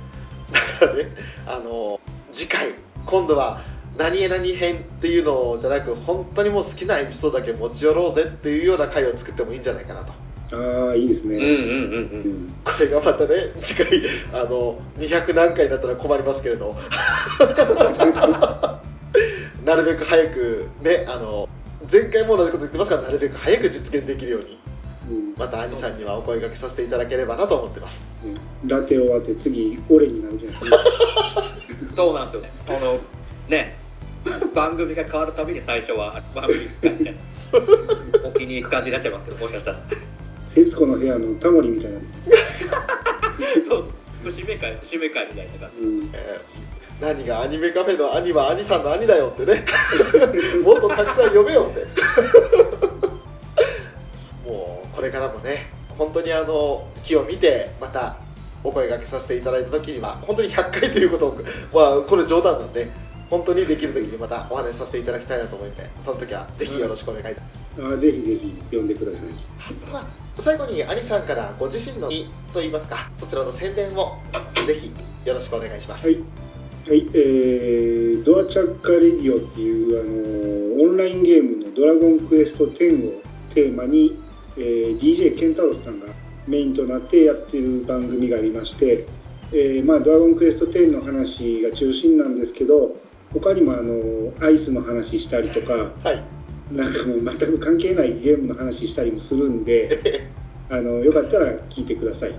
[0.51, 1.09] だからね、
[1.47, 1.99] あの、
[2.33, 3.61] 次回、今度は、
[3.97, 10.24] 何気何編っていうのじゃなく、本当にもう好きなエピソードだけ持ち寄ろうぜっていうような回を作ってもいいんじゃないかなと。
[10.51, 11.35] ああ、いいですね。
[11.35, 12.21] うんうんうんうん。
[12.21, 12.53] うん。
[12.63, 13.87] これがまたね、次回、
[14.33, 16.75] あの、200何回だったら困りますけれど、
[19.65, 21.49] なるべく早く、ね、あの、
[21.91, 24.59] 前回も同じこと言ってますから、なるべく早く実現できるように、
[25.09, 27.93] うんまた兄さんにはお声掛けさせていただければなと思ってます。
[28.25, 31.93] うんラテ終わって次、俺になるじゃないですか。
[31.95, 32.51] そうなんですよね。
[32.67, 32.99] あの、
[33.47, 33.77] ね、
[34.55, 37.15] 番組が変わるたびに最初は番組使って、
[38.25, 39.77] お気に入り感じになっちゃいますけど、もしかしたら。
[40.55, 41.99] 徹子の部屋のタモリみたいな。
[43.69, 43.85] そう、
[44.23, 45.83] 節目会、節目会みたいな感じ。
[45.83, 46.09] うん。
[46.13, 46.65] えー
[47.01, 49.65] 何がアニメカフェの兄は兄さんの兄だよってね
[50.63, 51.85] もっとたくさん呼べよって
[54.49, 58.15] もうこれからもね本当にあの木を見てまた
[58.63, 61.37] お声掛けさせていただいた時には本当に100回ということを
[61.73, 62.89] まあこれ冗談なんで
[63.29, 67.45] 本当にできる時にまたお話しさせていただきたいなと思いてその時はぜひよろしくお願いいたし
[67.77, 69.21] ますあぜひぜひ呼んでください。
[69.91, 70.07] まあ
[70.43, 74.19] 最後に兄さんからご自身の意といいますかそちらの宣伝を
[74.67, 74.91] ぜひ
[75.27, 76.15] よろしくお願いしますはい。
[76.85, 83.21] はい、えー、ドアチャッカレディオっていう、あのオンラインゲームのドラゴンクエスト10を
[83.55, 84.19] テーマに、
[84.55, 86.05] えー DJ ケンタロスさんが
[86.47, 89.07] メインとなってやってる番組がありまして、
[89.51, 92.95] えーまあ、ドラゴンクエスト10の話が中心なんですけど、
[93.33, 96.23] 他にもあのアイスの話したりとか、はい
[96.71, 100.27] なんかもう全く関係ないゲームの話したりもするんで、
[100.69, 102.35] あのよかったら聞いてください。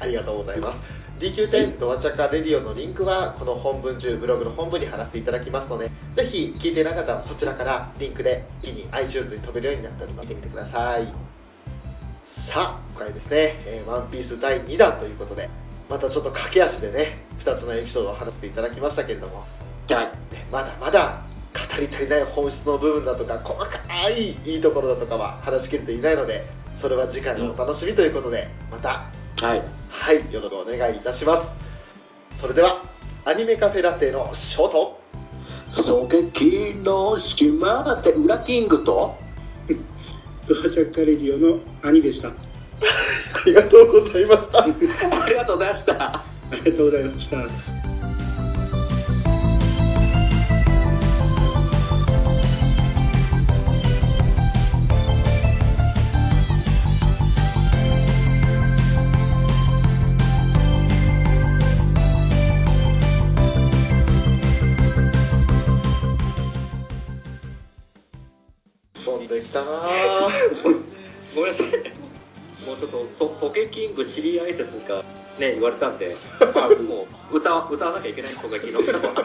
[0.00, 1.00] ありがとうございます。
[1.20, 10.28] DQ10 ドアチャカレディオのリンクはこの本文中ブログの本文に貼らせていただきますので、ぜひ聞いていなかったらそちらからリンクで一気に iTunes に飛べるようになっております。
[10.28, 11.06] 見てみてください。
[12.52, 15.48] さあ、今回ですね、えーワンピース第2弾ということで、
[15.88, 19.44] またちょっと駆け足でね、2つのエピソードを話していただきましたけれども、
[19.94, 20.12] はい。
[20.50, 26.46] まだまだ語り足りない本質の部分だとか細かいいいところだとかは話しきれていないので
[26.80, 29.10] それは次回のお楽しみということでまた
[29.44, 29.62] はい。
[29.90, 31.56] はいよろしくお願いいたしま
[32.36, 32.84] すそれでは
[33.24, 35.00] アニメカフェラテのショート
[35.76, 39.14] 狙撃の島って裏キングと？
[40.48, 42.28] ドアチャッカレディオの兄でした。
[42.28, 44.66] あありがとうございましたあ
[45.28, 46.24] りがとうございました。
[46.64, 47.79] りがとうございました。
[71.40, 71.72] ごめんなさい。
[72.68, 75.00] もうちょっと、とトケキング知り合い説が
[75.40, 79.24] ね、言われたんで、 あもう歌わ歌わなきゃいけないトケキングの歌は。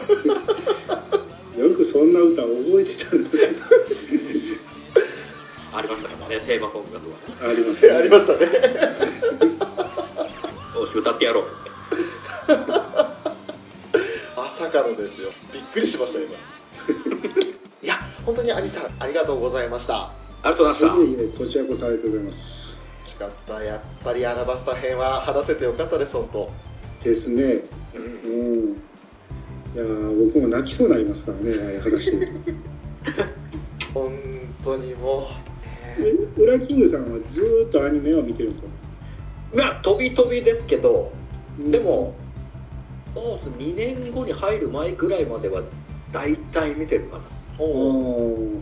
[1.60, 3.30] よくそんな歌覚えてたんだ
[5.74, 7.06] ありましたからね、テーマソングがね。
[7.42, 8.46] ありますありましたね
[10.74, 11.44] よし、歌ってやろう。
[14.36, 16.32] まさかのですよびっくりしました今
[17.84, 23.10] いや本当に兄さんありがとうございましたありがとうございましいえいえこちらこそありがとうございます。
[23.10, 23.62] しかった。
[23.62, 26.50] やっぱりアラバスタ編は話せてよかったです、本当。
[27.04, 27.42] ですね。
[27.94, 28.82] ううんん。
[29.74, 32.76] いやー僕も泣きそうになりますからね、ああいう。
[33.94, 34.12] 本
[34.64, 35.28] 当にも
[35.96, 36.10] で
[36.42, 38.68] ウラキングさんはずーっとアニメは見てるんですか
[39.54, 41.12] まあ飛び飛びですけど
[41.58, 42.14] うんでも
[43.14, 45.62] そうです2年後に入る前ぐらいまでは
[46.12, 47.24] 大体見てるかな
[47.58, 48.60] おー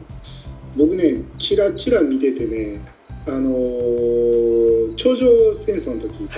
[0.77, 2.81] 僕ね、チラチラ見ててね、
[3.27, 5.27] あのー頂上
[5.67, 6.29] 戦争の時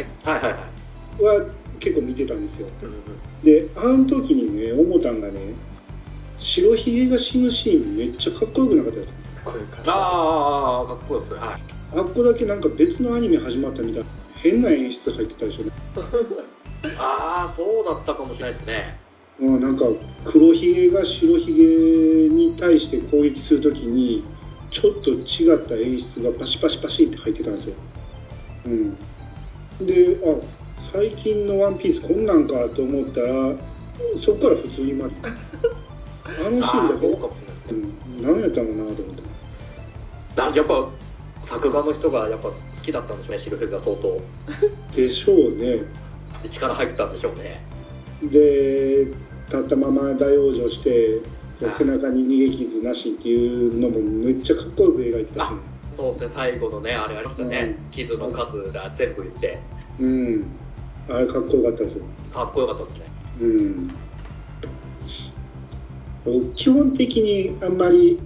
[1.23, 1.47] は
[1.81, 2.69] 結構見てたんですよ。
[3.45, 5.55] で、あの時にね、思ったんがね、
[6.39, 9.27] 白ひげが死ぬシーンめっちゃかっこよくなかったです。
[9.87, 11.63] ああかっこよくはい
[11.95, 14.09] あっこだけなんか別のアニメ始まったみたいな
[14.43, 15.71] 変な演出入ってたでしょね。
[16.99, 19.01] ああそうだったかもしれないですね
[19.39, 19.85] うん、なんか
[20.33, 21.63] 黒ひげが白ひげ
[22.33, 24.25] に対して攻撃するときに
[24.73, 27.75] ちょっと違った演出がパシパシパシって入ってたんですよ。
[28.67, 29.87] うん。
[29.87, 30.41] で、あ、
[30.93, 33.57] 最近のワンピースこんなんかと思ったら、
[34.25, 35.15] そこから普通にまあの
[36.51, 37.31] シーンああだけ、そ
[37.71, 39.27] うん、何やったのかなと思って。
[40.37, 40.91] やっぱ
[41.49, 44.21] 作画の人がやっぱ好きだったんでしょうね白フェが相当
[44.97, 46.07] でしょうね。
[46.53, 47.76] 力入ったんでしょうね
[48.23, 49.07] で、
[49.49, 51.47] 立ったまま大往生して、はい
[51.79, 55.61] 背中に逃げ傷なしっていうのもめっちゃかっこよく描いてたし、ね。
[55.97, 59.59] そうですね最後のねあれありましたね、う傷の数が全部言って
[59.99, 60.45] うん。
[61.09, 62.05] あれかっこよかったですよ。
[62.35, 63.07] かっこよかったですね
[63.41, 63.47] う
[66.45, 66.53] ん。
[66.55, 68.21] 基本的にあんまり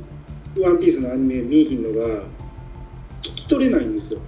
[0.59, 2.24] ワンピースのアニメ見えひんのが
[3.22, 4.20] 聞き取れないんですよ。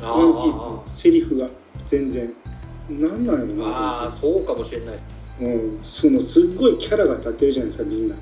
[0.00, 1.50] あワンピースのセリフが
[1.90, 2.32] 全然。
[2.88, 4.98] なんなんやろあなああそうかもしれない。
[5.40, 5.80] うん。
[6.00, 8.16] そのすっごいキャラが立ってるじゃないですか、みんな。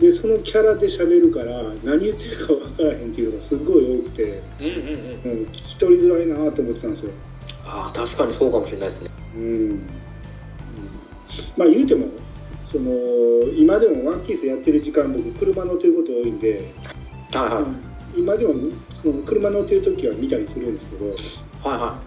[0.00, 5.38] で、そのキャラで喋るから何言ってるかわからへんっていうのがすっごい多くて、うんうんうん。
[5.38, 7.12] うん、聞き取りづらいなと思ってたんですよ。
[7.64, 9.10] ああ確かにそうかもしれないですね。
[9.36, 9.88] うん。
[11.56, 12.06] まあ言うても
[12.70, 12.90] その
[13.56, 16.72] 今でも「ワンピースやってる時間僕車乗ってること多いんで、
[17.32, 18.20] はいはい。
[18.20, 18.54] 今でも
[19.02, 22.00] その車乗ってる時は見たりするんですけど、はいは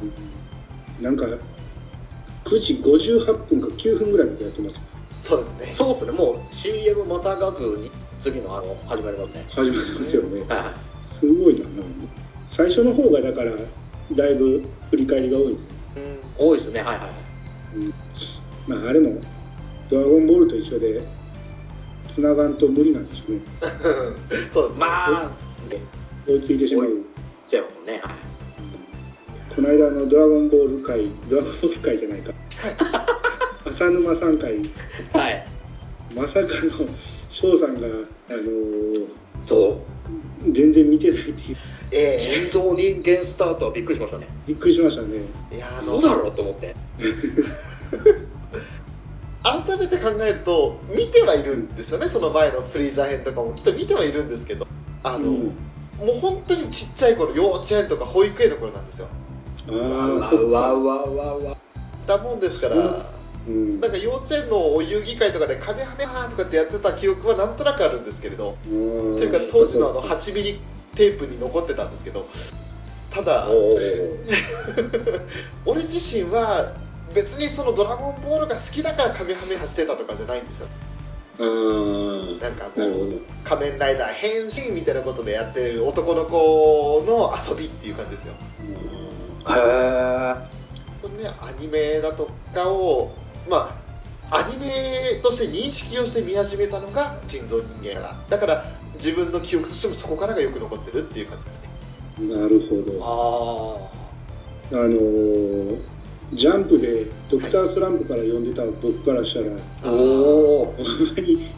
[1.01, 1.25] なんか
[2.49, 4.75] 9時58分か9分ぐらいまでやってます。
[5.27, 5.73] そうですね。
[5.73, 5.77] い。
[5.77, 6.11] そうですね。
[6.11, 7.91] もう CM またがずに
[8.23, 9.45] 次のあの始まりますね。
[9.49, 10.41] 始まりますよね。
[10.41, 10.49] はい。
[10.49, 11.65] はいすごいな
[12.55, 15.51] 最初の方がだからだいぶ振り返りが多い。
[15.51, 15.59] うん。
[16.37, 16.81] 多いですね。
[16.81, 17.11] はいはいはい。
[17.75, 17.93] うん。
[18.67, 19.21] まああれも
[19.91, 21.05] 「ドラゴンボール」と一緒で
[22.15, 23.41] 繋がんと無理なんですよね。
[24.53, 24.73] そう。
[24.75, 25.31] まあ。
[26.25, 26.87] 追いついてしまう。
[27.51, 27.99] でもね。
[28.01, 28.38] はい
[29.59, 32.31] この間のドラゴンボール会、ドラゴンボール会じゃないか、
[33.75, 34.55] 浅沼さん会、
[35.11, 35.45] はい。
[36.15, 36.47] まさかの
[37.27, 37.83] 翔さんが、
[38.31, 39.03] あのー
[39.49, 39.81] そう。
[40.55, 41.57] 全然見てないっていう、
[41.91, 44.29] え人造人間スタートはびっくりしましたね。
[44.47, 45.25] びっくりしましたね。
[45.51, 46.73] えいや、あの、どうだろうと思って。
[49.43, 54.65] 改めて考えると、見てはいるんですよね、その前のフリーザ編とかも、きっと見てはいるんですけど、
[55.03, 55.53] あの、うん。
[55.99, 59.09] もう本当にちっちゃい頃、幼稚園とか保育園の頃なんですよ。
[59.71, 60.73] あわ。
[60.73, 61.57] わうわうわ
[62.07, 62.79] だもんですから、う
[63.51, 70.61] んなんか幼稚園のお遊戯会とかでカメハメハとかってやってた記憶はなんとなくあるんですけれど、うんそれから当時のあの8ミリ
[70.95, 72.27] テープに残ってたんですけど、
[73.13, 73.47] ただ、
[75.65, 76.75] 俺自身は
[77.15, 80.67] 別にそのドラゴンボールが好きだからカメハメハしてたとかじゃないんですよ。
[81.39, 83.21] あーなんかこう。
[83.47, 88.33] 仮面ライダー変身みたいなことでやってる男の子の遊びっていう感じですよ。
[89.57, 90.35] へ
[91.01, 93.09] このね、アニメだとかを、
[93.49, 93.81] ま
[94.29, 98.29] あ、アニメとして認識をして見始めたのが人造人間から。
[98.29, 98.63] だから
[98.97, 101.55] 自分の記憶としてもそこからがよく残ってるっていう感じです
[102.27, 102.35] ね。
[102.35, 102.91] なるほーど。
[103.05, 103.07] あ
[104.71, 105.79] あのー
[106.31, 109.47] ジャンプでドクタースランプから読んでた僕からしたら、
[109.81, 110.75] あおお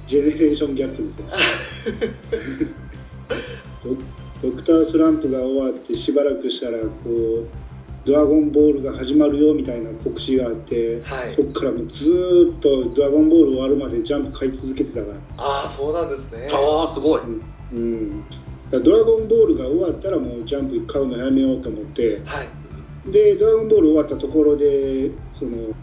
[0.07, 1.19] ジェネレーションギャップです
[3.87, 3.91] よ。
[4.41, 7.49] ドドクタースランプが終わってしばらくしたらこう
[8.05, 11.35] ドラゴンボールが始まるよみたいな告知があって、はい。
[11.37, 16.49] そっからもうずーっとドラゴンボール終わるまでジャンプ買い続けてたから、ああ、そうなんですね。
[16.49, 17.21] ああすごい。
[17.21, 22.49] うん、だからドラゴンボールが終わったらもうジャンプ買うのやめようと思ってはい。
[23.11, 25.73] でドラゴンボール終わったところでその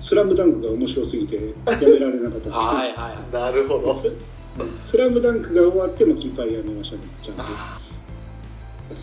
[0.00, 2.50] スラムダンクが面白すぎてやめられなかった。
[2.54, 3.32] はいはいはい。
[3.32, 4.02] なるほど。
[4.90, 7.42] スラムダンクが終わってもきっぱりやめましたねジャンプ。
[7.42, 7.80] あ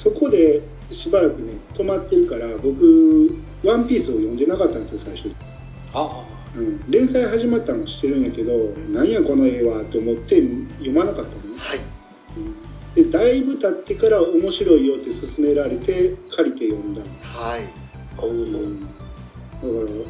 [0.04, 0.62] そこで
[0.96, 5.32] しばらくね、止まってるから、僕、ワンピースを読んでなかったんですよ、最初。
[5.94, 6.26] あ
[6.56, 8.52] うん、連載始まったの知ってるんやけど、
[8.92, 10.42] なんやこの絵はと思って
[10.80, 11.60] 読まなかったのね。
[11.60, 11.80] はい。
[12.96, 17.08] でだいぶ経ってから面白いよって勧められて借りて読んだの。
[17.24, 17.64] はい。
[18.18, 18.82] おうん。
[18.84, 18.96] だか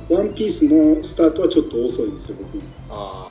[0.09, 2.63] ら、ワンピースのスタートはちょっと遅いんですよ、僕。
[2.89, 3.29] あ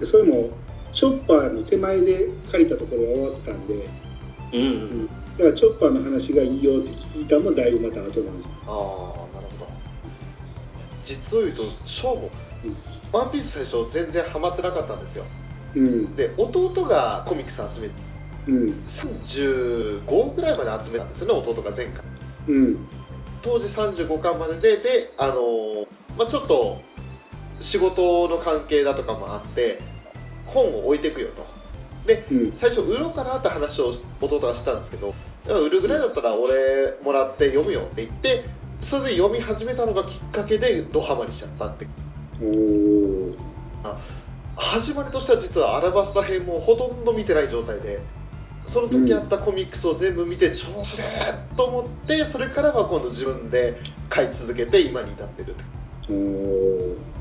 [0.00, 0.50] でそれも、
[0.92, 3.88] チョッパーの手前で借りたところが終わってたんで、
[4.54, 8.52] うんだからチョッパーの話がいいよって聞いたのもだいぶまた後なんですよ。
[8.66, 9.70] あああなるほど
[11.06, 12.30] 実を言うとショーも
[13.12, 15.24] ワンピース最初全然ハマってなかったんですよ
[15.76, 16.16] うん。
[16.16, 17.94] で弟がコミックス集めて
[18.48, 18.84] うん。
[20.04, 22.04] 35ぐらいまで集めたんですよね弟が前回
[22.48, 22.88] うん。
[23.42, 26.80] 当時35巻まででであのーまあ、ちょっと
[27.72, 29.80] 仕事の関係だとかもあって
[30.46, 31.46] 本を置いていくよと
[32.06, 32.58] でうん。
[32.60, 35.14] 最初売ろうかなって話を弟がしたんですけど
[35.46, 38.44] 売るぐらいだったら俺もらって読むよって言って
[38.90, 41.86] それで読み始めたのがきっかけでドハマりしちゃったって
[42.42, 43.34] お
[44.56, 48.00] 始まりとしては実はアラバスタ編もほとんど見てない状態で
[48.72, 53.76] その時あったコミックスを全部見て超すげえと思ってそれからは今度自分で
[54.08, 55.56] 買い続けて今に至ってる
[56.08, 57.12] おー。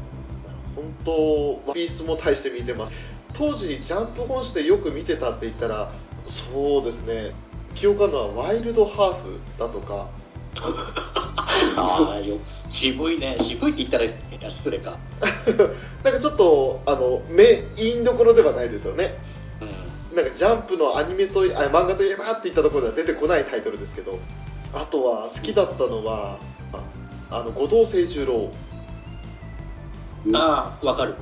[0.76, 2.94] 本当ピースも大して見てます
[3.38, 5.92] 当時ジャンプ本誌でよく見てたって言ったら
[6.54, 7.34] そうですね。
[7.76, 10.10] 記憶あるのはワイルドハーフだとか。
[11.78, 12.38] ああよ
[12.70, 13.38] 渋いね。
[13.48, 14.98] 渋いって言ったら失礼か。
[16.04, 19.16] なんかちょっとあのメインどころではないですよね。
[20.12, 20.18] うん。
[20.18, 24.20] なんかジャンプのアニメといあ漫画といえばっていったところでは出てこないタイトルですけど。
[24.74, 26.40] あとは好きだったのは
[26.72, 28.52] ああの後藤清十郎。
[30.34, 31.16] ああわかる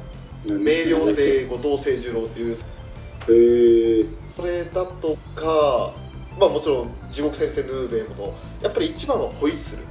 [0.45, 2.55] 明瞭亭後藤清十郎っていう。
[2.55, 4.07] へー。
[4.35, 5.93] それだとか
[6.39, 9.83] まあもちろん地獄先生ヌーベイもやっぱり一番はホイッスル。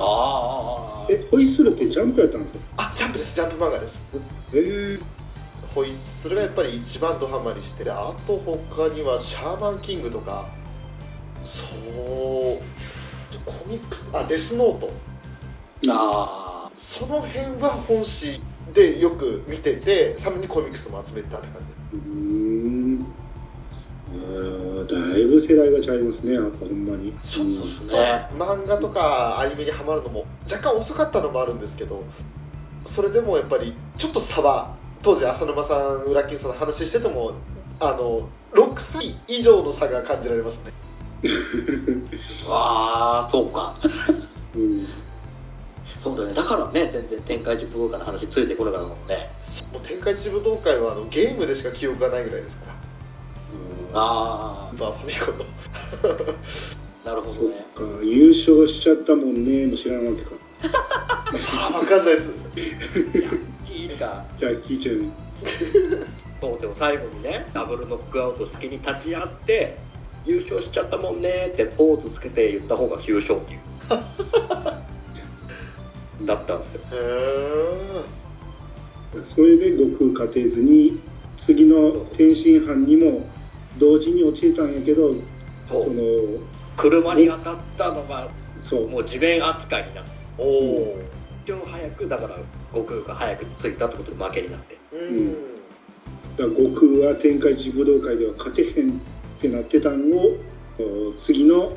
[0.00, 2.60] ああえ、ホイッスルってジャンプやったんですか？
[2.76, 3.34] あジャンプです。
[3.34, 3.94] ジャンプ漫画です。
[4.56, 5.00] へー。
[5.74, 10.50] ホイッスルがやっぱり一番ドハマりしてあと他にはシャーマンキングとか。
[11.42, 12.60] そう。
[13.46, 14.90] コミックスあデスノート。
[15.90, 18.42] あその辺は本誌
[18.78, 21.56] でよく見ててたまにコミックスも集めてたって感
[21.90, 22.02] じうー
[23.02, 23.06] ん。
[24.08, 27.12] あーだいぶ世代が違いますね、やっぱほんまに。
[27.34, 32.04] そうですね漫画とかアニメにハマるのも若干遅かったのもあるんですけど
[32.94, 37.34] それでもやっぱりちょっと差は当時浅沼さん裏金さんの話してても
[37.80, 40.72] あの6歳以上の差が感じられますね
[42.48, 43.76] ああそうか
[44.56, 44.86] うん。
[46.16, 49.30] そうだねだからね全然天界一武道館の話ついてこなかったもんね。
[49.72, 52.72] もう天下一武道会はあのゲームでしか記憶がないぐらいですから。
[53.94, 55.44] あまあファミコンの。
[57.04, 57.64] あなるほどね。
[57.74, 60.30] か、優勝しちゃったもんね、も知らんわけか。
[61.72, 63.72] あ分かんないです。
[63.72, 65.28] いいかじゃあ聞いちゃうね。
[66.40, 69.78] そうでも最後にねダブルノックアウト式に立ち会って
[70.24, 73.60] 優勝しちゃったもんねってポーズつけて言った方が優勝っていう
[76.26, 76.98] だったんですよ。
[77.00, 78.18] へ
[79.34, 81.00] それで悟空勝てずに、
[81.46, 83.28] 次の天津飯にも
[83.78, 85.14] 同時に落ちてたんやけど、
[85.68, 86.40] その、
[86.76, 88.28] 車に当たったのが
[88.68, 90.10] そう、もう地面扱いになって。
[90.38, 90.98] ーおお
[91.44, 92.36] 一応早くだから
[92.72, 94.78] 悟空が早く着いたってことで負けになって。
[94.92, 95.32] うん。
[95.32, 100.36] だから悟空は天下一武道会では勝てへんってなってたんを、
[100.78, 101.76] お次の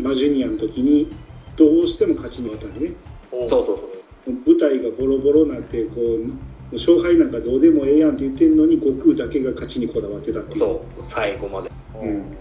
[0.00, 1.12] マジュニアの時に、
[1.56, 2.92] どうしても勝ちに渡るね。
[3.32, 4.32] そうそうそう。
[4.46, 10.60] 舞台がボロボロになって、こう、勝敗なんかどうでもええやんって言ってんのに、悟空だけが勝ちにこだわってたっていう。
[10.60, 11.04] そう。
[11.12, 11.70] 最後まで。
[12.00, 12.36] うん。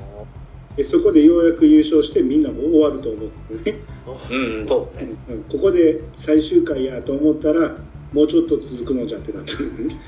[0.75, 3.29] でそこでようやく優勝してみんなも終わると思っ
[3.61, 3.77] てね、
[4.31, 5.03] うんそうね。
[5.29, 7.75] うんここで最終回やと思ったら
[8.13, 9.99] もうちょっと続くのじゃってなったのね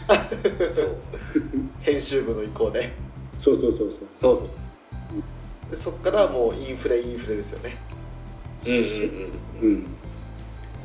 [1.81, 2.93] 編集部の意向で。
[3.43, 4.07] そうそうそうそう。
[4.21, 4.49] そう
[5.71, 5.77] そう。
[5.77, 7.77] でそこからもうインフレインフレですよね。
[8.65, 9.69] うんうんうん。
[9.69, 9.85] うん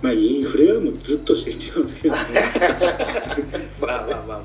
[0.02, 3.72] まあインフレはもうずっとしてきてますけどね。
[3.80, 4.44] まあまあまあま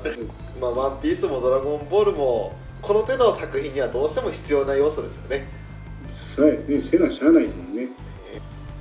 [0.60, 5.48] まあ、ワンピースもドラゴンボールもこの手の作品にはどうしても必要な要素ですよね。
[6.36, 6.88] そうやね。
[6.90, 7.88] せなしゃあないですもんね。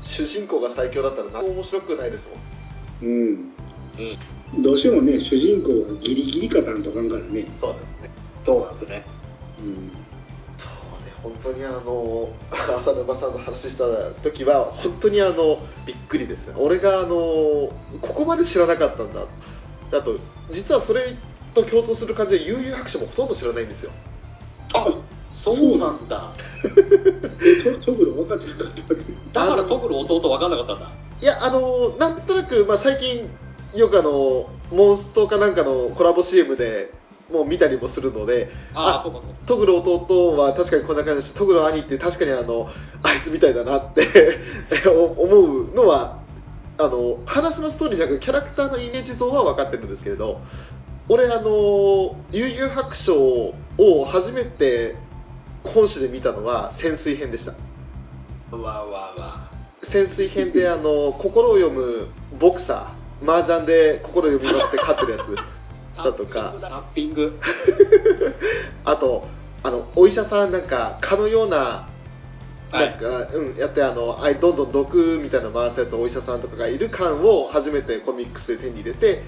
[0.02, 3.10] 主人公が最強だったら何も面白くないですもん。
[3.10, 3.54] うん。
[3.98, 7.48] うんどうしてもね主人公はギリギリ勝たんとあかんからね。
[7.60, 8.12] そうですね。
[8.46, 9.06] そうなんですね。
[9.60, 10.13] うん
[11.24, 13.86] 本当にあの 浅沼さんの話した
[14.22, 16.54] 時は本当にあのびっくりですね。
[16.58, 17.10] 俺があの
[18.02, 19.22] ここまで知らなかったんだ。
[19.94, 20.18] あと
[20.52, 21.16] 実はそれ
[21.56, 23.92] と共通する感じで悠々白書もほとんど知らないんですよ。
[24.74, 24.88] あ
[25.44, 26.34] そうなんだ。
[26.64, 28.36] え ト分か
[29.34, 30.92] だからトグル弟分かんなかったんだ。
[31.22, 33.30] いやあのなんとなく、まあ、最近
[33.80, 36.92] よくあのモンストかなんかのコラボ CM で
[37.32, 39.48] も見たりもするので、ああ。
[39.48, 42.68] トグロ弟は確かにこんな感じだし、トグロ兄って確かにあの、
[43.02, 44.08] あいつみたいだなって
[44.90, 46.20] 思うのは、
[46.78, 50.42] あの、話のストーリーじゃなくキャラクターのイメージ像は分かってるんですけれど、
[51.10, 54.96] 俺あの、悠々白書を初めて
[55.64, 57.54] 本誌で見たのは潜水編でした。
[58.52, 59.52] うわうわうわ。
[59.92, 62.08] 潜水編であの、心を読む
[62.40, 65.63] ボクサー、麻雀で心を読みまして勝ってるやつ
[65.98, 67.40] だとか、タッピング。
[68.86, 69.28] あと、
[69.64, 71.58] あの、お医者さんなんか、蚊のような、
[72.72, 79.22] はいなんか、うん、やって、あの、あいどんどん毒みたいなの回すやつ、お医者さんとかがいる缶を初めてコミックスで手に入れて、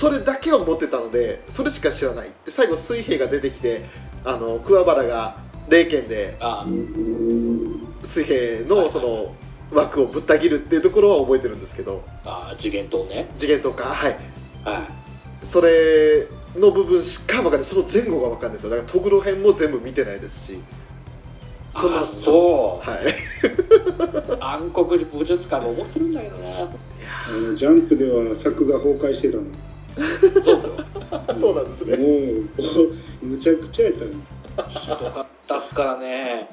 [0.00, 2.28] それだけを持ってたので、それしか知らない。
[2.46, 3.84] で、最後、水兵が出てきて、
[4.24, 5.36] あの、桑原が
[5.68, 6.66] 霊剣であ
[8.14, 9.34] 水兵のその
[9.72, 13.30] 枠をぶった切るっていうところは覚えてるんですけど、あ、次元刀ね。
[13.38, 14.18] 次元とか、はい。
[14.64, 14.99] はい。
[15.52, 17.70] それの部分しか分かんない。
[17.70, 18.70] その前後が分かんないですよ。
[18.70, 20.60] だから、トグロ編も全部見てないですし。
[21.72, 22.88] そんなあそう。
[22.88, 23.14] はい。
[24.40, 26.62] 暗黒武術館も面白いんだけどな。
[26.62, 26.68] あ
[27.32, 29.44] のジャンプでは作が崩壊してたの。
[29.96, 30.60] そうよ。
[31.40, 31.96] そうなんですね。
[31.96, 32.04] も
[33.22, 34.10] う、むちゃくちゃやったの。
[34.68, 36.48] ひどかったっすからね。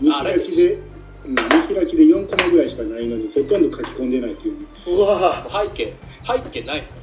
[0.00, 0.92] 見開きで、うん
[1.24, 4.96] 見開きで4コマぐらいしかないのに、ほとんど書き込んでないっていう。
[4.96, 5.94] うわ背景、
[6.26, 7.01] 背景ないの？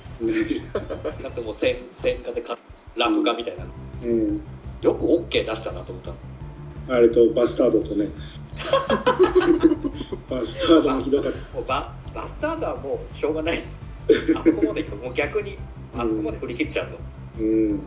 [1.23, 2.57] だってもう線、線画でか
[2.97, 3.65] ラフ画みたいな。
[4.03, 4.41] うん。
[4.81, 6.13] よく OK 出したなと思った。
[6.93, 8.09] あれとバスタードとね。
[8.59, 11.55] バスタードもひどかった。
[11.55, 13.63] もうババスタードはもうしょうがない。
[14.35, 15.57] あそこまで行くともう逆に、
[15.93, 16.97] あそこまで振り切っちゃうと。
[17.39, 17.79] うん。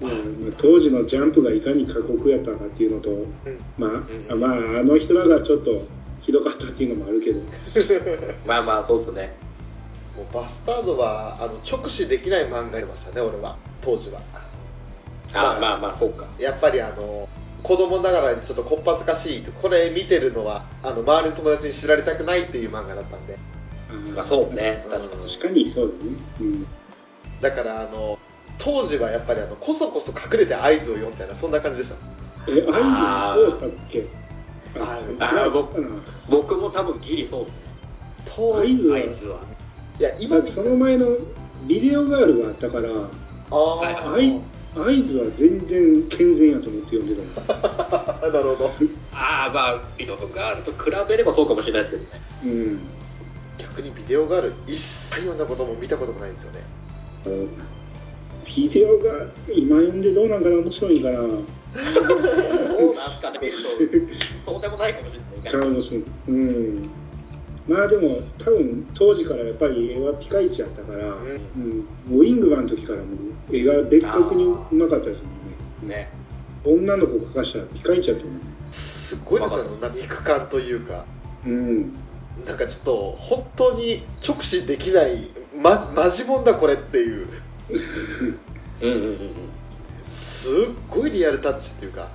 [0.00, 0.12] まあ
[0.58, 3.26] 当時のジャンプがいかに過酷やったかっていうのと、うん
[3.78, 3.90] まあ、
[4.32, 5.82] うんまあ、あの人らがちょっと
[6.22, 7.40] ひどかったっていうのもあるけど、
[8.46, 9.49] まあまあ、そうですね。
[10.20, 14.20] もうバスタードはあの直視できない漫画でましたね、俺は、当時は。
[15.32, 16.26] あまあまあ、そうか。
[16.38, 17.28] やっぱりあの
[17.62, 23.38] 子供ながらにちょっとこっぱずかしい、これ見てるのはあの周りの友達に知られたくないっていう漫画だったんで、
[24.14, 24.84] まあそうね。
[24.86, 25.08] うん確
[25.40, 25.72] かに。
[25.74, 26.16] そうだね。
[26.40, 26.66] うん。
[27.40, 28.18] だからあの
[28.58, 31.96] 当時はやっぱりあのこそこそ隠れて合図を読むみたいな、そんな感じでした。
[32.48, 34.04] え、あーアイズそうだっけ？
[34.78, 35.50] ああー
[36.30, 37.60] 僕も多分ギリそうですね。
[38.36, 38.88] 当アイズ
[39.28, 39.46] はあ
[40.00, 41.08] いや今見その前の
[41.68, 44.40] ビデオガールがあったから、あーアイ
[44.72, 48.32] アイズは全然健全やと思って読んでたの。
[48.32, 48.70] なるほど。
[49.12, 52.22] ああ、まあ、ビデオガールと比べればそうかもしれないですけどね。
[52.44, 52.80] うん。
[53.58, 54.80] 逆にビデオガール一切
[55.16, 56.64] 読んだことも見たこともないんですよね。
[57.26, 57.46] あの
[58.46, 63.38] ビデオが今読んでどうなんかな面白いんかな そうなんすかね、
[64.46, 65.52] そうでもないかもしれない。
[65.60, 66.99] かもしれんうん
[67.70, 73.14] まあでも多分当時からやっぱり絵はピカイチやったから、うん、ウィングマンの時からも
[73.48, 75.94] う絵が別格にうまかったですもんね。
[75.94, 76.10] ね。
[76.64, 78.40] 女の子描かしたらピカイチやと思
[79.08, 81.06] すごいですよね、な肉感というか。
[81.46, 81.94] ううん。
[82.44, 87.28] なんかちょっと本当に直視できない、ま、マジモンだこれっていう、
[88.82, 89.18] うんうんうんうん。
[90.42, 92.08] すっごいリアルタッチっていうか、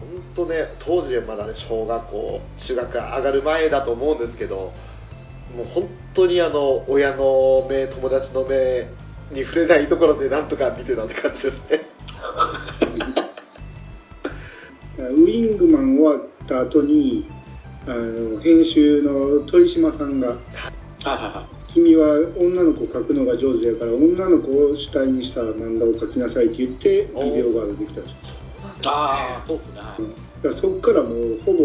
[0.00, 4.72] 本当ね、当時はまだね、小学校、中学上がる前だと思うんですけど、
[5.56, 8.88] もう本当にあの、親の目、友達の目
[9.32, 11.98] に触れないところでなんとか見てたって感じですね。
[14.98, 17.30] ウィングマン終わった後に
[17.86, 20.38] あの編集の鳥島さんがはい
[21.06, 21.58] はいはい。
[21.72, 28.14] 「君は女の子描くのが上手やから女の子を主体にした漫画を描きなさい」って言ってビデオができたんです
[28.84, 29.80] ああ、そうっすね。
[29.98, 31.64] うんだからそこからもうほぼ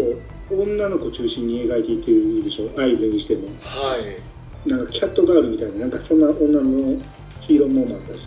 [0.50, 2.68] 女の子中心に描いていってるでしょ？
[2.76, 3.48] 合図にしても。
[3.60, 4.68] はい。
[4.68, 5.86] なんかキャットガールみたいな。
[5.86, 7.00] なんかそんな女の
[7.46, 8.20] ヒーローもんもあったし、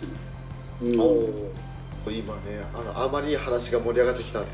[0.82, 4.44] うん、お今ねあのあまり話が盛り上がってきた。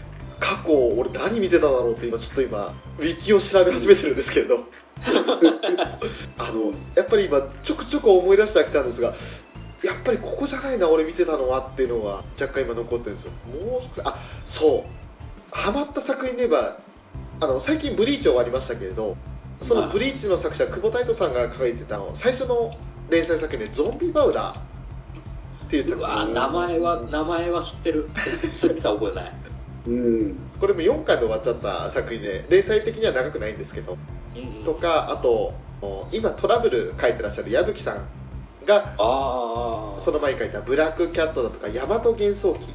[0.40, 4.64] 過去俺何見てただろうって今ちょっと今ウィキを調べ始めてるんですけれど。
[6.38, 9.14] あのやっぱり今ちょくちょく思い出してはきたんですが
[9.82, 13.32] やっぱりここじゃないな俺見てたのはっていうのは若干今残ってるんですよ。
[13.52, 14.18] もうあ
[14.58, 15.54] そう。
[15.54, 16.78] ハマった作品で言えば
[17.40, 19.16] あの最近ブリーチ終わりましたけれど
[19.58, 22.72] そのブリーチの作者久保太斗さんが書いてたの最初の
[23.10, 24.74] 連載作品でゾンビバウラー
[25.66, 28.08] っていう作品名前は、名前は知ってる。
[28.60, 29.32] それ見た覚えない。
[29.86, 33.98] うんこれも4巻で終わっちゃった作品で連載的には長くないんですけど
[34.34, 35.52] うんとかあと
[36.10, 38.06] 今トラブル書いてらっしゃる矢吹さん
[38.66, 38.94] が。
[38.96, 42.72] その前に書いた「ブラックキャット」だとか「ヤマト幻想記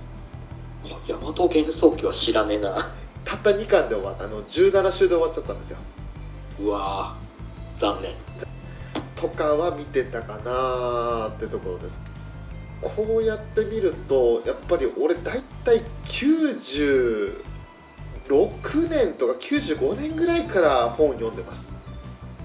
[1.07, 2.95] 大和幻想記は知らねえな。」
[3.25, 5.77] たった2巻で終わったあの17週で終わっちゃったんですよ
[6.61, 8.15] うわー残念。
[9.15, 11.95] とかは見てたかなーってところです
[12.95, 15.83] こうやって見るとやっぱり俺大体
[18.29, 21.59] 96年とか95年ぐらいから本を読んでます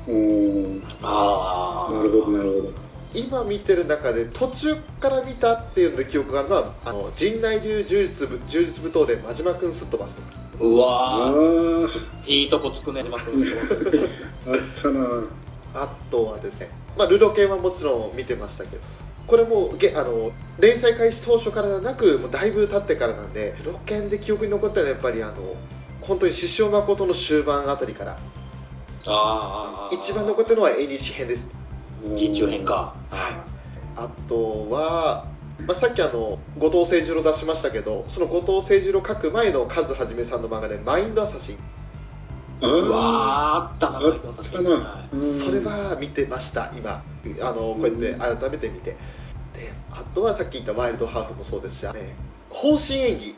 [0.09, 1.93] おーああ。
[1.93, 2.85] なるほど、なるほど。
[3.15, 11.89] 今見てる中で途中から見たっていうので記憶があるのはあの陣内流柔術部柔術武闘で真島君すっ飛ばすとかうあわ
[12.27, 13.25] いいとこつくね、ます。
[13.27, 15.45] あったな
[15.75, 18.83] あとはですね、まあ、ルロケンはもちろん見てましたけど
[19.27, 20.31] これもげあの
[20.61, 25.57] 連載開始当初からなくもうだいぶ経ってからなんでルロケンで記憶に残ったのはやっぱりあの
[26.03, 28.19] 本当に獅子王誠の終盤あたりから
[29.07, 30.09] ああ。
[30.09, 31.65] 一番残ってるのは縁日編です
[32.17, 32.95] 一中編か。
[33.97, 35.27] あとは、
[35.67, 41.59] まあ、さっきあの後藤誠二郎出しましたけどその後藤誠二郎書く前のカズはじめさんの漫画で「マインドアサシン。
[42.63, 45.41] あうーわーあったな、あったな」うん。
[45.41, 47.03] それは見てました今。
[47.41, 48.97] あのこうやって改めて見て。
[49.55, 52.17] であとはさっき言った「ワイルドハーフ」もそうですし、ね、
[52.51, 53.37] 方針演技。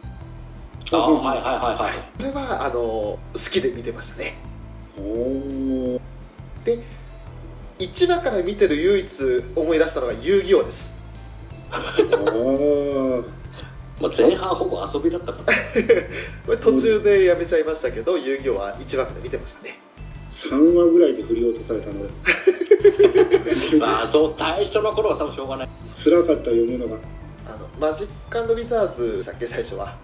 [0.92, 2.10] ああ、はいはいはいはい。
[2.16, 3.18] これはあの好
[3.52, 4.38] きで見てましたね。
[4.98, 6.00] おー。
[6.64, 6.82] で
[7.78, 9.10] 1話から見てる唯一
[9.54, 10.95] 思い出したのが遊戯王です
[14.00, 15.56] まあ、前半ほぼ遊びだったから。
[16.44, 19.80] これ途中でやめちゃいましたけど遊戯王は1話から見てましたね
[20.50, 22.04] 3話ぐらいで振り落とされたの
[23.80, 25.68] まあ、そう、最初の頃は多分しょうがない。
[26.04, 26.98] 辛かった読むのが
[27.46, 29.94] あのマジックウィザーズだっけ最初は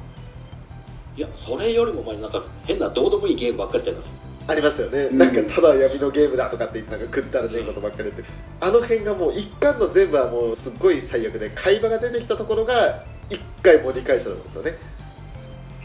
[1.17, 4.22] いや、それよりも前になんか変などうでもいいゲームばっかりやってます。
[4.53, 5.19] ありますよね、うん。
[5.19, 8.25] なんかただ闇のゲームだとかって言ってなんか食ったらねえことばっかり言って
[8.61, 14.77] あの辺がもう一巻の全部はもうすっごい最悪で会話が出てきたところが一回盛り返したんですよね。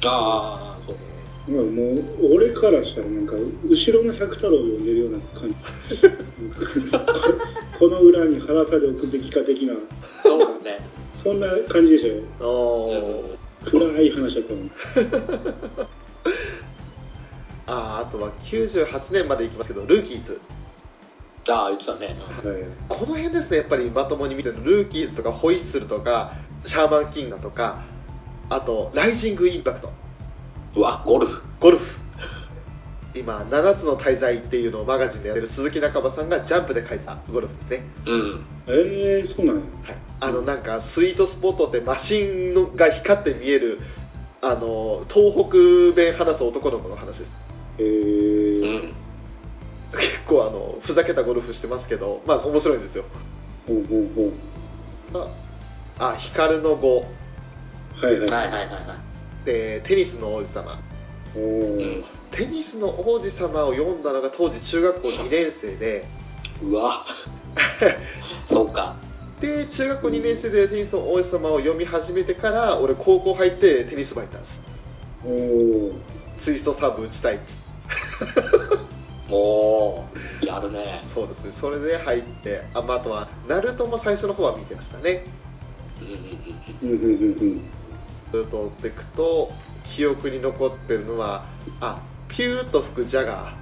[0.03, 0.97] ああ、そう。
[1.47, 5.55] まあもう俺からしたらなんか後ろの百太郎を読んでるような感じ。
[7.79, 9.75] この裏に腹さで置くべきか的な。
[10.23, 10.79] そうですね。
[11.23, 12.23] そんな感じでしたよ。
[13.71, 15.87] 暗い話だったの
[17.67, 20.41] あーあとは98年まで行きますけどルーキーズ。
[21.49, 22.07] ああ、言ってたね。
[22.07, 22.99] はい。
[22.99, 26.33] この辺ですねやっぱりまともに見てるルーキーズとかホイッスルとか
[26.65, 27.85] シャーマンキングとか
[28.49, 29.91] あとライジングインパクト。
[30.75, 31.41] うわ、ゴルフ。
[31.59, 31.85] ゴルフ。
[33.15, 37.83] 今7つの大罪っていうのをマガジンでやってる鈴木中馬さんがジャンプで書いたゴルフですね。
[38.05, 38.45] うん。
[38.67, 39.61] えー、そうなんや。
[39.61, 43.79] はい、あのなんかスイートスポットってマシンのが光って見える
[44.41, 47.46] あの東北弁話す男の子の話です
[47.79, 48.93] えうー、ん。
[49.91, 53.05] 結構あのふざけたゴルフしてますけどまあ面白いんですよ。
[53.67, 54.33] ほうほうほう。
[55.99, 56.99] ああ光の語。
[56.99, 58.29] はいはい。
[58.29, 58.95] はいは
[59.43, 59.45] い。
[59.45, 60.79] でテニスの王子様。
[61.35, 62.35] お。
[62.35, 66.05] テニスの王子様を読んだのが当時中学校2年生で。
[66.61, 67.05] うわ。
[68.49, 68.97] そうか。
[69.41, 74.53] で中学校2年生でテニスの王子様を読み始めてから俺高校入ってテニス部入ったんです。
[75.25, 75.93] おー
[76.43, 77.39] ツイストサーブ打ちたい
[79.29, 80.07] も
[80.41, 81.03] う、やるね。
[81.13, 81.53] そうですね。
[81.59, 85.25] それで入ってあ,、まあ、あとはナルトも最初の方は見てましたね。
[86.01, 87.05] うんうんうんうん。
[87.05, 87.71] うんうんうん
[88.31, 89.51] ずっと追っていくと
[89.95, 91.45] 記憶に残ってるのは
[91.79, 93.55] あピューッと吹くジャガー。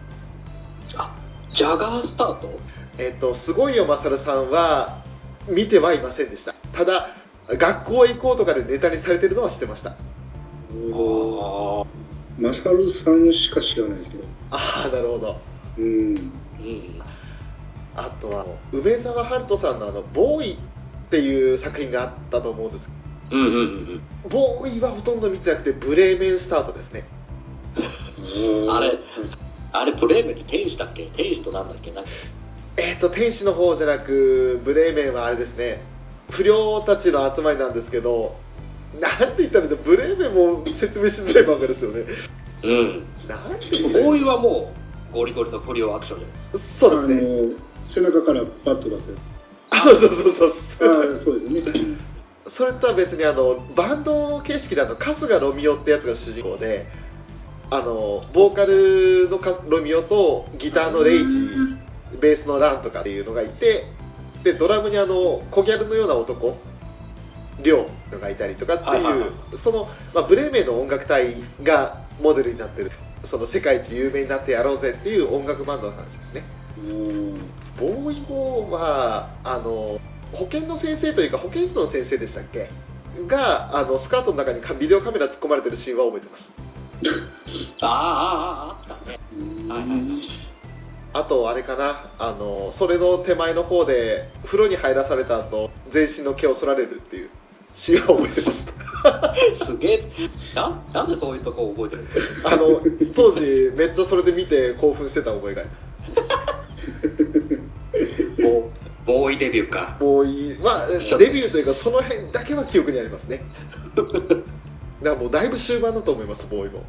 [0.97, 1.15] あ、
[1.55, 2.49] ジャガースタート？
[2.97, 5.03] えっ、とすごいよマサルさんは
[5.47, 6.55] 見てはいませんでした。
[6.75, 7.09] ただ
[7.47, 9.95] 学校へ行こうとかでネタにされてるのは知ってました。
[10.73, 11.85] おー。
[11.85, 12.04] あ
[12.37, 15.37] マサルさんしか知らないですけどああなるほど。
[15.77, 16.31] うん。
[16.59, 16.61] あ。
[16.61, 17.01] うん。
[18.07, 20.53] あとは梅沢春人さんのあの「ボーイ」
[21.07, 22.89] っていう作品があったと思うんです。
[23.31, 23.57] うんうんう
[23.95, 27.07] んボーイはほとんど見てなくてブレーメンスタートですね。
[27.75, 28.71] うん。
[28.71, 28.97] あれ、
[29.71, 31.05] あれ、ブレーメンって天使だっけ？
[31.15, 31.91] 天使となんだっけ？
[31.91, 32.03] な
[32.77, 35.81] えっ、と天使の方じゃなくブレーメンはあれですね。
[36.31, 38.35] 不良たちの集まりなんですけど
[38.99, 42.03] なんて言ったらいいんだブレーメンも説明しづらい漫画ですよね。
[42.63, 43.27] うん。
[43.27, 44.73] なんて言ったらいいボーイはも
[45.11, 47.27] う、ゴリゴリの不良アクションじゃないそうですね。
[47.27, 49.03] あの背中からバット出す
[49.69, 51.21] あそうそうそうあそう。
[51.21, 52.15] あそうですね。
[52.57, 56.87] それとは別にあのバンド形式であの春日ロミオってやつが主人公で
[57.69, 63.83] あのボーカルのかロミオとギターのレイジベースのランとかっていうのがいて
[64.43, 66.55] でドラムにあの小ギャルのような男
[67.63, 69.29] リョウがいたりとかっていう、はいはいはい。
[69.63, 72.91] その、まあ、ブレーメンの音楽隊がモデルになってる
[73.31, 76.43] その世界一有名になってやろうぜっていう音楽バンドの話ですね。
[76.77, 79.99] うんボーイボーはあの
[80.33, 82.69] 保健の先生というか保健室の先生でしたっけ？
[83.27, 86.43] があのスカートの中にかビデオカメラ突っ込まれてるシーンは覚えてます。
[87.81, 89.19] ああ、ああ、あったね。
[89.69, 89.99] はいはいはい。
[91.13, 92.11] あとあれかな。
[92.19, 97.29] あのそれの手前の方で風呂に入らされた後全身の毛を剃られるっていう
[97.83, 98.75] シーンは覚えてます。
[99.65, 100.03] すげえ。
[100.55, 102.81] な、なんでそういうとこ覚えてるんですかあの、
[103.15, 105.71] 当時、めっちゃそれで見て興奮してた覚えがある。
[108.41, 108.71] ボ
[109.05, 109.97] ボーイデビューか。
[109.99, 110.97] ボーイ、まあ、デ
[111.31, 113.43] ビューというか、その辺だけは記憶にありますね。
[113.95, 114.09] だか
[115.01, 116.83] らもうだいぶ終盤だと思います、ボーイも。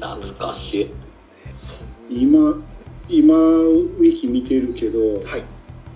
[0.00, 0.90] 懐かしい。
[2.10, 2.62] 今、
[3.08, 5.44] 今、ウィキ見てるけど、はい。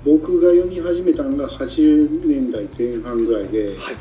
[0.06, 3.98] 僕が読み始めたのが80年代前半ぐらいで、はい。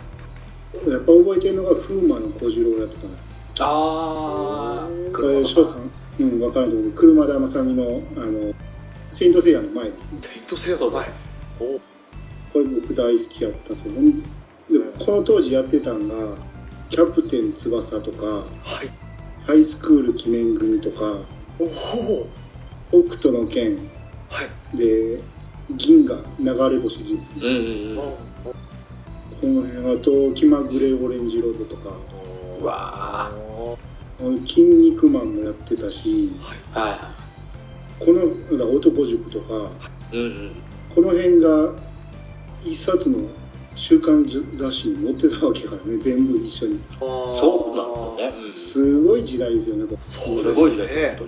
[0.88, 3.22] やっぱ覚えてるのが風磨の小次郎やってたんです。
[3.60, 6.91] あー、これ、翔さん、うん、わかると思う。
[6.91, 8.53] 車田正美の、あの、
[9.18, 9.97] セイントセイヤの前です。
[10.22, 11.10] テイトセイヤの前。
[11.60, 11.80] お
[12.53, 14.24] これ僕大好きやったんで
[14.70, 16.38] で、この当時やってたのが、
[16.91, 18.26] キャプテン翼とか、
[18.62, 18.91] はい。
[19.47, 21.26] ハイスクール記念組とか、
[21.60, 22.28] おお
[23.08, 23.89] 北斗の剣
[24.30, 24.43] は
[24.74, 24.78] い。
[24.78, 25.24] で、
[25.72, 27.13] 銀河流れ星術。
[27.13, 28.55] うんうんうん。
[29.41, 31.89] この辺、あと、気まぐれオレンジロードとか、
[32.61, 33.32] うわ
[34.47, 36.32] 筋肉マンもやってたし、
[36.72, 37.16] は
[37.99, 38.24] この
[38.78, 39.72] 男塾とか、
[40.13, 40.18] い。
[40.18, 40.55] うんうん。
[40.93, 41.74] この辺が
[42.63, 43.30] 一冊の
[43.76, 44.26] 週刊
[44.57, 46.80] 雑誌に載ってたわけからね、全部一緒に。
[46.99, 49.01] そうなんですよね。
[49.01, 51.28] すごい時代ですよね、すごいです、本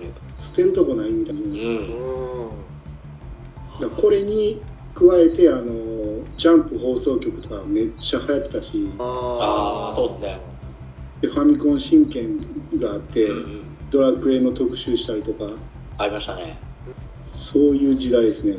[0.50, 1.40] 捨てるとこないみたいな。
[1.42, 1.60] 当に。
[1.60, 2.02] う。
[2.02, 2.77] うん
[3.86, 4.60] これに
[4.94, 10.40] 加えて、あの、ジャンプ放送局とかめっちゃ流行ってたし、あーそうですね。
[11.22, 12.38] でファミコン神剣
[12.80, 13.90] があって、うんうん。
[13.90, 15.50] ドラクエの特集したりとか、
[15.98, 16.58] ありましたね。
[17.52, 18.56] そういう時代ですね。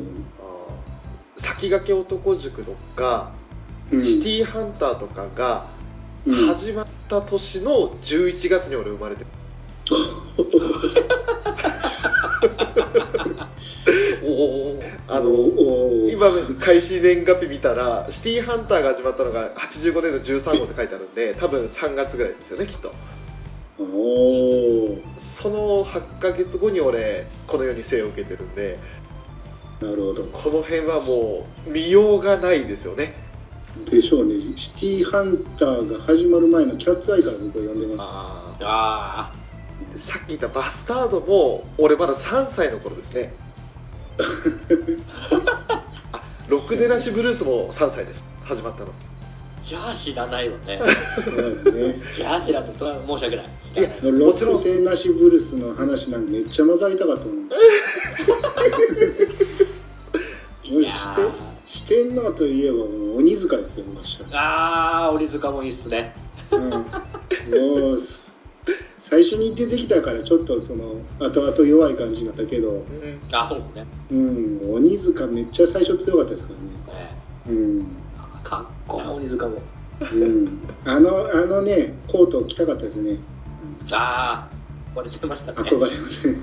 [1.42, 3.32] 先駆け男塾とか、
[3.92, 5.68] うんシティーハンターとかが
[6.26, 9.26] うん始まった年の11月に俺生まれてる。
[9.90, 10.44] おお。
[15.08, 15.30] あの、
[16.10, 16.30] 今、
[16.64, 22.92] 開始年月日見たら、シティーハンターが始まったのが85年の13号って書いてあるんで、多分3月ぐらいですよね、きっと。
[23.78, 25.02] おー
[25.42, 28.78] その8ヶ月後に俺、この世に生を受けてるんで、
[29.80, 30.24] なるほど。
[30.24, 33.14] この辺はもう、見ようがないですよね。
[33.90, 34.34] でしょうね。
[34.76, 38.04] シティーハンターが始まる前のキャッツアイから僕は読んでま
[38.60, 39.40] ああー
[40.12, 43.32] さっき言ったバスタードも、俺まだ3歳の頃ですね。
[44.20, 45.84] あ、
[46.48, 48.22] ロックデラッシュブルースも3歳です。
[48.44, 48.86] 始まったの。
[48.86, 49.10] あ。
[49.66, 50.80] じゃあ知らないわね。
[52.16, 52.74] じゃあ知らない。
[52.78, 53.46] それは申し訳ない。
[53.76, 57.36] いやロックセンナシブルースの話なんかめっちゃ混ざりたかったもん。
[60.64, 61.16] いや
[61.88, 65.06] 四天王といえばもう鬼塚ですよ、ました。
[65.06, 66.14] あー、鬼塚もいいっすね。
[66.50, 68.02] うん、もう
[69.10, 73.86] 最初に出てきたからちょっとその後々弱い感じになったけど、うんあ、そうですね。
[74.10, 77.04] うん、鬼塚めっちゃ最初強かったですからね。
[77.04, 77.16] ね
[77.48, 77.96] うん
[78.44, 79.58] かっこいい鬼塚も。
[80.00, 83.18] うん、あのあのねコート着たかったですね。
[83.90, 85.58] あー、これしてましたね。
[85.58, 86.36] 憧れますね。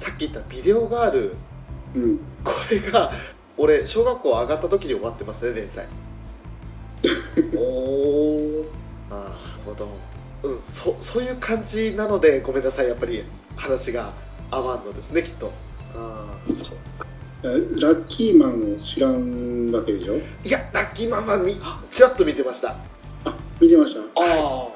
[0.00, 1.36] さっき言ったビデオガール、
[1.94, 2.18] うん。
[2.44, 3.12] これが、
[3.56, 5.86] 俺、小学校上がった時に終わってますね、連載。
[7.56, 8.64] おー。
[9.10, 9.88] ああ、なるほど。
[10.42, 13.24] うん、そそういう感じなので、ごめんなさい、やっぱり
[13.56, 14.14] 話が
[14.50, 15.52] 合わんのですね、きっと。
[15.94, 16.38] あ
[17.42, 17.50] ラ
[17.92, 20.14] ッキーマンを知らんわけでしょ？
[20.14, 22.76] ーいや、ラッキーマンはみちらっと見てました。
[23.24, 24.00] あ、見てました？
[24.00, 24.68] あ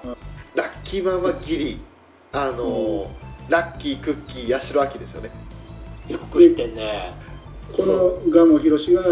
[0.54, 1.80] ラッキーマンはギリ、
[2.32, 5.30] あのーラッキー、クッキー、八代亜紀ですよね。
[6.08, 7.14] ー、よく言ってんね。
[7.76, 9.02] このガモヒロシが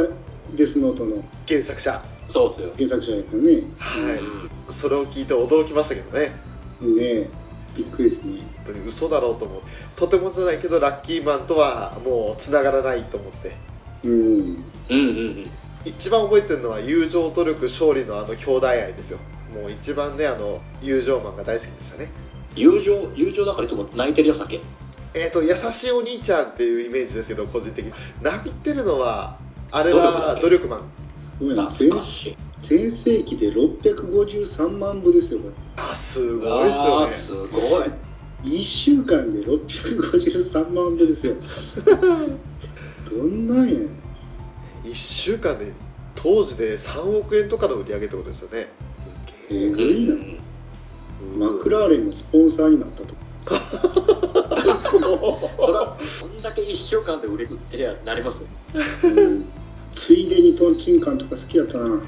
[0.57, 2.03] デスノートの原作者。
[2.33, 2.73] そうっすよ。
[2.77, 3.63] 原作者ですよね。
[3.79, 4.81] はいうん。
[4.81, 6.33] それを聞いて驚きましたけどね。
[6.81, 7.31] ねえ、
[7.77, 8.43] びっくりですね。
[8.65, 9.63] 本当に嘘だろうと思う。
[9.97, 13.57] とてもじゃないけど、ラッキーマンとはもう繋がらないと思って。
[14.05, 14.13] うん。
[14.13, 15.01] うんうんう
[15.47, 15.51] ん。
[15.85, 19.17] 一番覚えてるのは友情努力勝利のあの兄弟愛ですよ
[19.55, 22.13] もう一番ねあの友情マンが大好きでしたね
[22.55, 24.61] 友情、友情だからいつも泣いてるやつだっけ？
[25.15, 29.39] えっ、と優しいお兄ちゃんっていうイメージですけど個人的に泣いてるのは
[29.71, 30.93] あれは努力マン
[31.41, 31.71] すごいな。
[31.71, 32.37] 懐かしい。
[32.69, 37.85] 全盛期で653万部ですよ、こあすごいですあよねーすごい。
[37.85, 37.91] れ。
[38.45, 41.35] 1週間で653万部ですよ。
[43.11, 43.89] どんなんやねん。
[44.85, 45.73] 1週間で
[46.15, 48.69] 当時で3億円とかの売り上げってことですよね
[49.51, 50.15] えぐいな。
[51.49, 53.15] マクラーレンのスポンサーになったと。
[56.21, 58.47] そんだけ一週間で売れるってやなりますよ。
[59.05, 59.45] うん
[60.07, 62.03] ついでにトンチンカンとか好きやったな。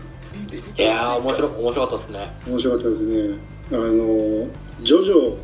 [0.78, 2.32] いやー、面白面白かったですね。
[2.46, 3.38] 面白かったですね。
[3.72, 4.46] あの、
[4.84, 5.38] ジョジョ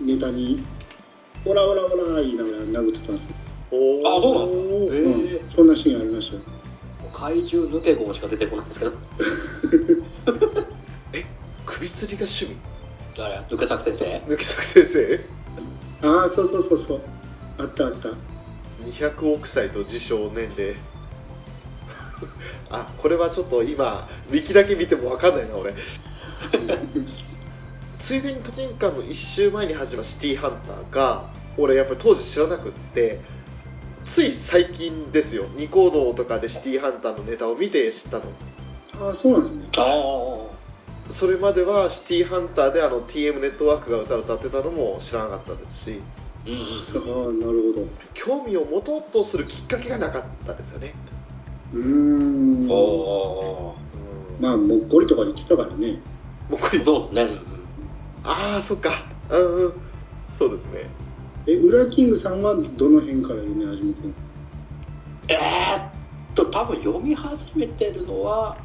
[0.00, 0.64] ネタに、
[1.44, 3.36] オラオラオラ言いながら殴ってたんですよ。
[4.04, 6.42] あ、そうなんですか、えー、うん、そんなシーンありましたよ。
[7.12, 8.92] 怪獣抜けゴしか出てこないんですけど。
[11.12, 11.24] え、
[11.66, 12.56] 首吊りが趣味？
[13.16, 13.40] 誰？
[13.50, 14.88] 抜け作先生抜け作先
[16.02, 16.08] 生？
[16.08, 17.00] ああ、そうそうそうそう。
[17.58, 18.08] あったあった。
[18.84, 20.76] 200億歳と自称年齢。
[22.70, 25.74] あこれはちょっと今ウィキだけ見ても分かんないな俺
[28.06, 33.20] ついでに都人間の1週前に始まったシティハンターが俺やっぱり当時知らなくって
[34.14, 38.24] つい最近ですよニコ動とかでシティハンターのネタを見て知ったの
[39.00, 39.76] ああ、そうなんですね。
[39.76, 40.46] あ
[41.18, 46.00] それまではシティハンターであの TM ネットワークが歌を歌ってたのも知らなかったですし
[46.46, 46.48] あ。
[46.48, 46.58] うんあ
[47.28, 47.86] あ、なるほど。
[48.14, 50.94] 興味を持とうとするきっかけがなかったですよね、
[51.74, 52.70] うーん。
[52.70, 53.74] おお
[54.38, 56.00] うんまあ、もっこりとかで来たからね。
[56.48, 57.40] もうこれそうですね。
[58.24, 59.72] ああそっかうんうん
[60.38, 60.90] そうですね
[61.46, 64.14] え、ウラキングさんはどの辺から読み始めてるの？
[65.28, 65.90] えーっ
[66.34, 68.56] と、多分読み始めてるのは、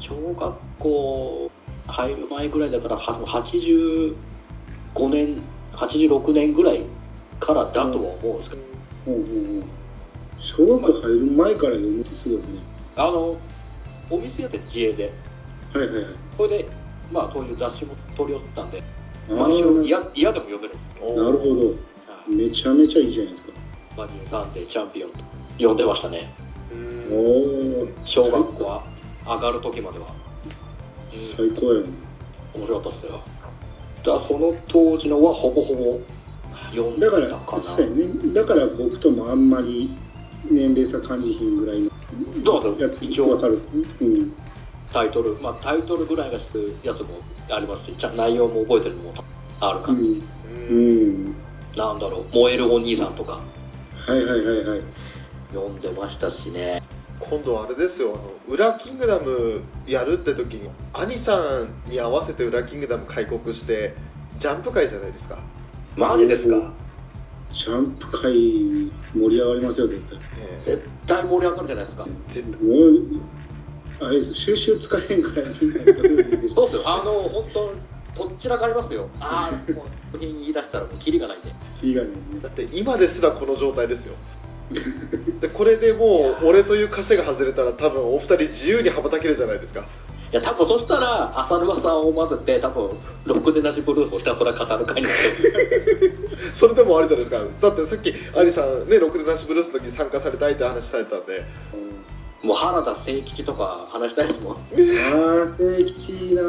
[0.00, 1.50] 小学校
[1.86, 4.14] 入る前ぐらいだから、は85
[5.10, 5.42] 年、
[5.74, 6.86] 86年ぐらい
[7.40, 8.62] からだとは思うんですけど、
[9.04, 9.64] ほうほうほう
[10.56, 12.44] 小学校入る前から読むってすごいね。
[12.96, 13.36] あの、
[14.10, 15.12] お店やって自営で、
[15.72, 16.04] はいはいはい。
[16.36, 16.68] それで、
[17.12, 18.82] まあ、そういう雑誌も取り寄ってたんで、
[19.30, 21.92] あ毎週ー嫌嫌でも読めるんですなるほど。
[22.28, 23.52] めちゃめちゃいいじゃないですか。
[23.96, 25.18] マニューサンデーチャンピオンと
[25.56, 26.34] 読んでましたね。
[26.72, 28.84] うんおお、小学校は
[29.24, 30.14] 上がる時までは。
[31.36, 31.88] 最高やね。
[32.54, 33.20] 面白かったっすよ。
[34.04, 36.00] だからその当時のはほぼほぼ
[36.70, 37.76] 読んでだから、たかな。
[37.76, 38.34] そうやね。
[38.34, 39.96] だから僕ともあんまり
[40.50, 41.90] 年齢差感じひんぐらいの
[42.44, 43.60] どうぞやつ一応わかる。
[44.00, 44.32] うん。
[44.92, 47.20] タイトル、まあタイトルぐらいがするやつも
[47.50, 49.14] ありますし、内容も覚えてるのも
[49.60, 50.22] あるか、うん。
[50.70, 51.34] うん。
[51.76, 53.32] なんだろう、燃えるお兄さんとか
[54.06, 54.82] はいはいはいはい。
[55.54, 56.82] 読んでましたしね。
[57.20, 63.94] 今度はあれですよあの裏キングダムやるって時に兄さんに合わせて裏キングダム開国して
[64.40, 65.38] ジャンプ会じゃないですか、
[65.96, 66.74] マジですか？
[67.52, 68.32] ジャンプ界
[69.14, 70.18] 盛り上がりますよ、絶対。
[70.40, 72.06] え絶対盛り上がるじゃないですか。
[72.06, 75.46] もう、あれ、収集つかへんくら
[76.54, 77.44] そうっすよ、あの、本
[78.14, 79.08] 当とっちらかりますよ。
[79.20, 81.52] ああ、もう、作品言い出したらもうキリがないんで。
[81.82, 82.10] いいがね。
[82.42, 84.14] だって今ですらこの状態ですよ
[85.40, 89.86] でこれでもう俺という枷が外れたら多分お二人自由に羽ばたけるじゃないですか
[90.32, 92.90] いや、多分そしたら、浅沼さんを混ぜて、多分、
[93.24, 96.32] ロックでなしブルースをひたすら語る会になってる。
[96.58, 101.44] それでもありじゃないですかだってさっきアリさんね「ろくでなしブルース」の時に参加されたいって話されたんで
[102.42, 104.54] もう原田誠吉とか話したいですもん。
[104.54, 106.42] ああ、聖吉いいな。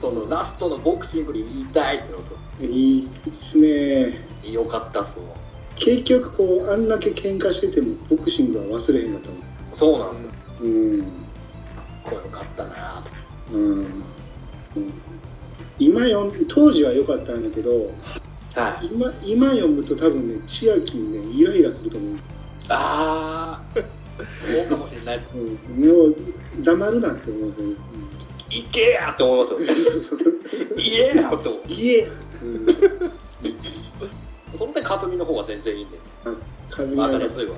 [0.00, 4.52] そのラストのボクシングで言いたいってのと、いいですね。
[4.52, 5.28] よかったっすもん。
[5.76, 9.42] 結局こう、あんだけ喧嘩してても、ボクシングは忘れへんかったもん。
[9.74, 10.62] そうなんです。
[10.62, 11.19] うん。
[12.10, 14.04] これよかったなぁうん。
[14.76, 14.92] うん
[15.78, 17.70] 今読ん当時は良かったんだけど、
[18.54, 18.60] と。
[18.60, 18.86] はい。
[18.92, 22.18] 今今読むと多分ね、千秋にね、イライラすると思う。
[22.68, 25.26] あー、そうかもしれない。
[25.34, 26.16] うん、もう、
[26.62, 27.48] 黙るなって思う。
[27.48, 27.76] うん
[28.50, 29.68] いけやって思いますよ。
[30.76, 31.72] いえやって思う。
[31.72, 32.10] いえ、
[32.42, 32.66] うん、
[34.58, 35.98] その点、かずみの方が全然いいんで。
[36.24, 36.34] あ、
[36.68, 37.56] 風わがかりやすいわ。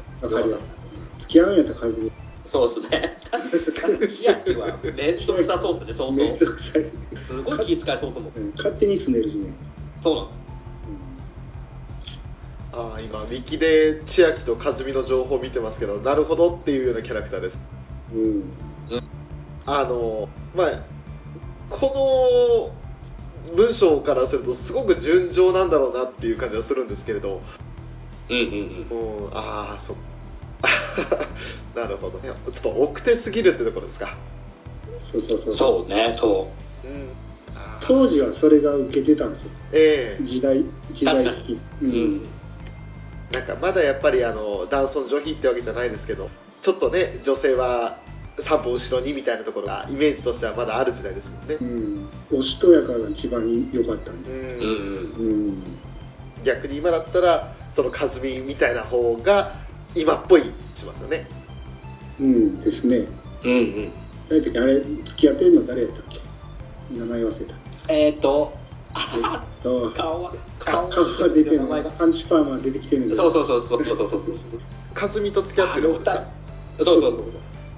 [1.20, 2.12] 付き合うんやったら風に。
[2.52, 3.16] そうですね。
[4.20, 6.52] 千秋は面倒くさそうですね、相めん当ど。
[6.52, 6.82] くさい。
[7.26, 8.32] すごい気遣いそうと思う。
[8.36, 9.50] うん勝手に住んでるしね。
[10.04, 10.42] そうなんで
[12.74, 17.54] ああ今ウィキで千秋と和美の情報を見てますけどなるほどっていうようなキャラクターです
[18.14, 18.44] うん。
[19.66, 20.82] あのまあ
[21.68, 22.72] こ
[23.46, 27.40] の文章からするとすごく順調なんだろうなっていう感じがするんですけれど
[28.28, 28.32] す。
[28.32, 28.44] うんうん
[28.90, 29.26] うん。
[29.26, 29.96] うんああそっ
[31.74, 34.16] なるほどねちょっと奥手すぎるってところですか
[35.12, 35.56] そうそうそう。
[35.56, 36.48] そうね、そ
[36.84, 37.08] うん
[37.54, 39.50] あー当時はそれが受けてたんですよ。
[39.72, 41.52] ええ時代、時代的。
[41.52, 41.58] う。
[41.84, 42.26] うん。
[43.30, 46.28] なんかまだやっぱりあの男尊女卑ってわけじゃないですけど
[46.62, 47.96] ちょっとね女性は
[48.46, 52.38] 三歩後ろにみたいなところがイメージとしてはまだある時代ですもんねうん。
[52.38, 54.30] おしとやかが一番良かったんで。
[54.30, 54.64] うんうんうん。
[55.16, 55.62] うん。
[56.44, 59.61] 逆に今だったらその和美みたいな方が
[59.94, 61.26] 今っぽいしますよね
[62.20, 63.06] うんですね。
[63.44, 63.92] うんうん。
[64.28, 66.20] 誰あれ、付き合ってるの誰やったっけ？
[66.98, 67.92] 名前忘れた。
[67.92, 68.52] えっ、ー、と、
[68.94, 71.90] えあっと、 顔は、顔顔が出てるの名前が。
[71.90, 74.20] パンチパーマ出てきてるんだそうそうそうそうそうそうそう。
[74.94, 76.04] 和美と付き合ってるそう
[76.84, 77.22] そうそう。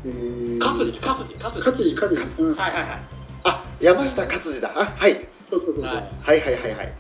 [0.06, 1.64] えー、カツジ、カツジ、カツジ。
[1.64, 2.42] 勝地、勝地。
[2.42, 3.14] うんはいはいはい。
[3.44, 6.92] あ山下勝次だあはいそうそうそうはいはいはいはい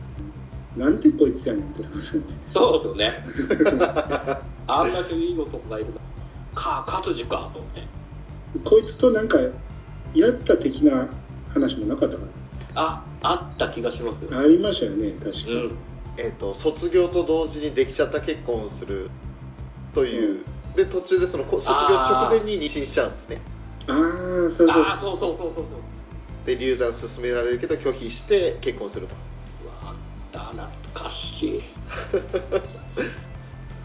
[0.76, 2.26] なんでこいつやねんって話よね。
[2.52, 4.40] そうですよね。
[4.66, 6.00] あんだけいい男がいるの。
[6.54, 7.82] か、カツジか、と思って。
[8.64, 9.38] こいつとなんか、
[10.14, 11.08] やった的な
[11.52, 12.22] 話もなかったか
[12.76, 15.54] ああった気がしますよありましたよね、確かに。
[15.54, 15.76] うん
[16.16, 19.10] えっと卒業と同時にできちゃった結婚をする
[19.94, 20.44] という、
[20.76, 23.40] で途中でそのこ卒業直前に妊娠しちゃうんですね
[23.88, 23.96] ああ、
[24.56, 24.68] そうそう。
[24.70, 29.14] ああそうそうそうそうそうで流産勧められるけど拒否して結婚すると
[30.40, 31.10] った懐か
[31.40, 31.62] しい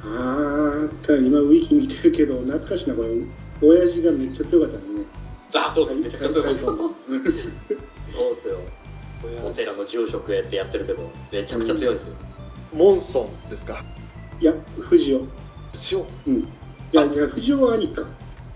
[0.01, 3.09] ああ、た今ウィキ見てるけど、懐かしいな、これ。
[3.61, 5.05] 親父がめっちゃ強かったね。
[5.53, 7.31] あそうですめちゃくちゃ強かったそうそうで
[8.41, 8.59] すよ
[9.43, 12.15] お寺の住職へってやってるけどめちゃくちゃ強いですよ
[12.73, 13.83] モンソンですか？
[14.39, 14.53] いや、
[14.89, 15.21] 藤尾。
[15.91, 16.39] 塩うん。
[16.39, 16.45] い
[16.93, 18.03] や、いや、藤尾は兄か。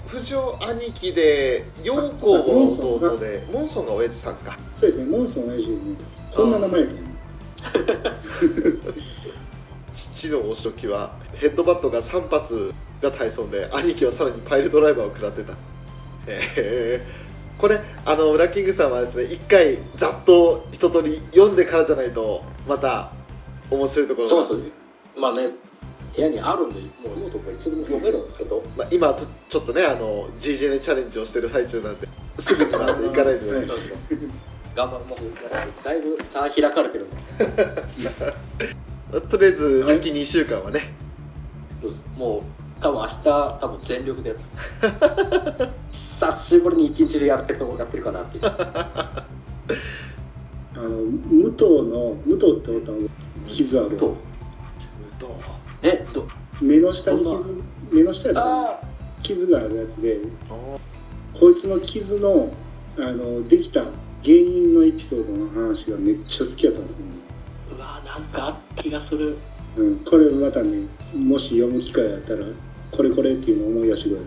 [0.07, 5.97] 藤尾兄貴で陽子は弟でモンソンが親父さんかそうですね、モンソン親父ね。
[6.35, 7.12] こんな名前やったね。
[10.21, 15.53] 父のお仕置きはヘッドバットが3発が対損で兄貴はさらにパイルドライバーを食らってた。
[15.53, 15.57] へ
[16.27, 17.05] え
[17.59, 23.11] これあのウラキングさんはですね一回ざっと一通り読んでからじゃないとまた
[23.69, 24.47] 面白いところが。
[24.47, 25.51] そうですまあね
[26.15, 28.63] 部屋にあるんでもうノートがいつでも読めるんですけど。
[28.77, 29.13] まあ、今
[29.51, 32.07] ちょっとねあの GJ チャレンジをしてる最中なんで
[32.47, 33.67] すぐになんていかないとね。
[33.67, 33.77] そう
[34.09, 35.19] そう頑張るもう
[35.83, 37.05] だいぶ差開かれてる。
[37.05, 37.09] ん
[39.13, 40.95] でとりあえず秋2週間はね。
[42.17, 42.43] もう
[42.81, 43.23] 多分明日
[43.61, 44.39] 多分全力でやる。
[46.19, 49.27] 久しぶりに一日でやってるやってるかなって あ
[50.75, 52.97] の、武藤の、武藤っておったの
[53.47, 53.95] 傷ある。
[53.97, 54.17] と
[55.83, 56.27] えど
[56.61, 57.25] 目の下に
[57.91, 58.79] 目の下やったかなあ
[59.21, 60.53] 傷があるやつで、あ
[61.39, 62.53] こいつの傷の、
[62.97, 63.83] あの、できた
[64.23, 67.13] 原因のエピソードの話がめっちゃ好きやったんですよね。
[67.71, 69.37] ーうわなんかあった気がする
[69.75, 72.45] うん、これまたね、もし読む機会あったら、
[72.95, 74.21] これこれっていうのを思い出してくだ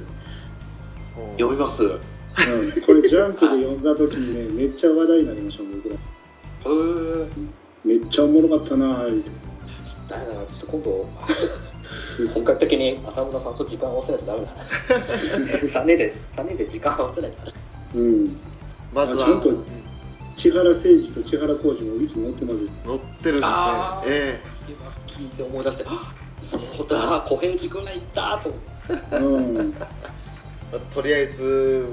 [1.38, 1.82] 読みます。
[1.82, 5.94] うん、これジャンプで読んだ時にね、 めっちゃ話題になりました、僕ら。
[5.94, 5.99] へ
[7.24, 7.28] え
[7.84, 9.30] めっちゃおもろかったなぁ、言うて。
[10.09, 11.09] だからちょっと今度
[12.34, 14.51] 本格的に浅村さんと時間を合わせないとダメだ
[15.82, 18.36] 3人で3人で時間を合わせないとうん。
[18.94, 19.86] まずはあちゃんとうん
[20.39, 22.70] 千原誠二と千原浩二もいつも乗ってますよ。
[22.84, 23.41] 乗ってるんですね。
[23.43, 24.09] あー。
[24.09, 26.14] え今聞いて思い出してあ
[26.76, 27.26] そうだ。
[27.28, 28.51] 小平寺君が行ったと。
[28.51, 29.74] 思ってうん。
[30.72, 31.43] えとりあえず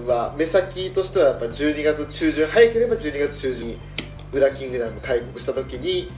[0.07, 3.77] は目先としてはやっぱ12月中旬早ければ12月中旬に
[4.33, 6.09] ウラキングダム開国した時に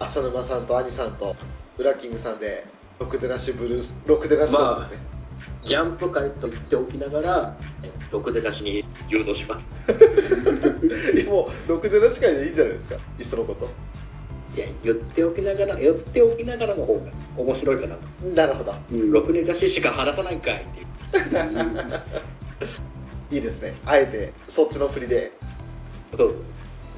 [0.00, 1.36] 浅沼さんと兄さんと
[1.78, 2.64] ウラキングさんで
[2.98, 5.15] ロクデナッシュブルースロクデナッシュですね、
[5.62, 9.64] ジャンプ会と言っておきながらえろくでなしに誘導します。
[11.28, 12.94] もうろくでなし会でいいんじゃないですか。
[13.18, 13.68] いっそのこと。
[14.54, 18.00] いや言っておきながら言っておきながらの方が面白いかなと。
[18.34, 18.74] なるほど。
[18.90, 19.12] うん。
[19.12, 20.86] ろくでなししか話さないんかいっていう。
[23.36, 23.74] いいですね。
[23.84, 25.32] あえてそっちの振りで。
[26.16, 26.34] そう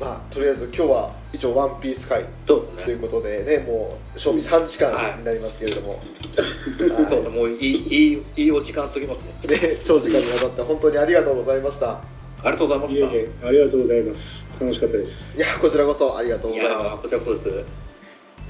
[0.00, 5.98] まあとりあえず今日は一応ワンピース会ということでねもう賞味3時間になりますけれども、
[7.10, 9.48] そうですもういいいいいいお時間すぎますね。
[9.48, 11.90] で長時間にわたって本当にありがとうございました。
[11.90, 12.02] あ
[12.44, 14.18] りがとうございましたいえいえ、ありがとうございます。
[14.60, 15.10] 楽しかったです。
[15.36, 17.44] いやこちらこそありがとうごいざいまやーこちらこそです。
[17.50, 17.64] す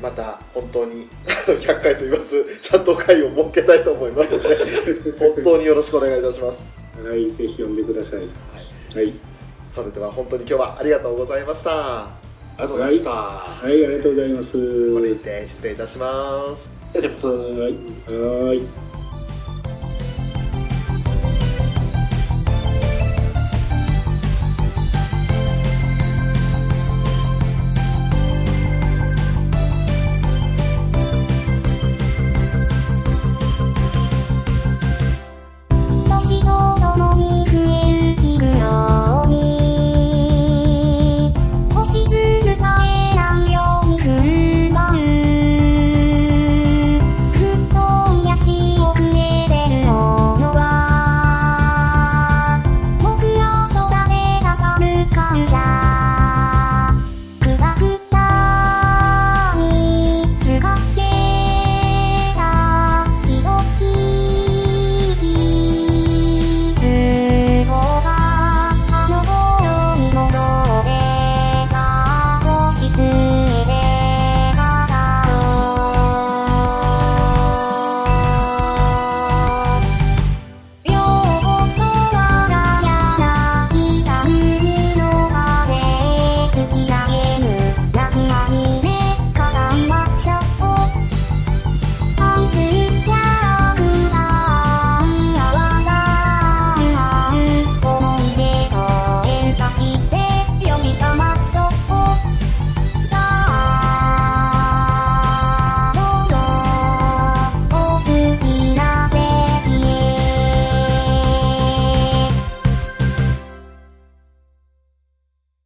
[0.03, 7.09] また本当に100回と言わずちゃんと会を設けたいと思いますので 本当によろしくお願いいたします。
[7.09, 8.21] はい、ぜひ読んでください。
[8.95, 9.15] はい。
[9.75, 12.21] それでは本当に今日はありがとうございましたあ
[12.59, 14.53] りがとうございましたはい、ありがとうございます。
[14.95, 17.73] これにて失礼いたします失礼しますはい。
[17.73, 18.88] はーい。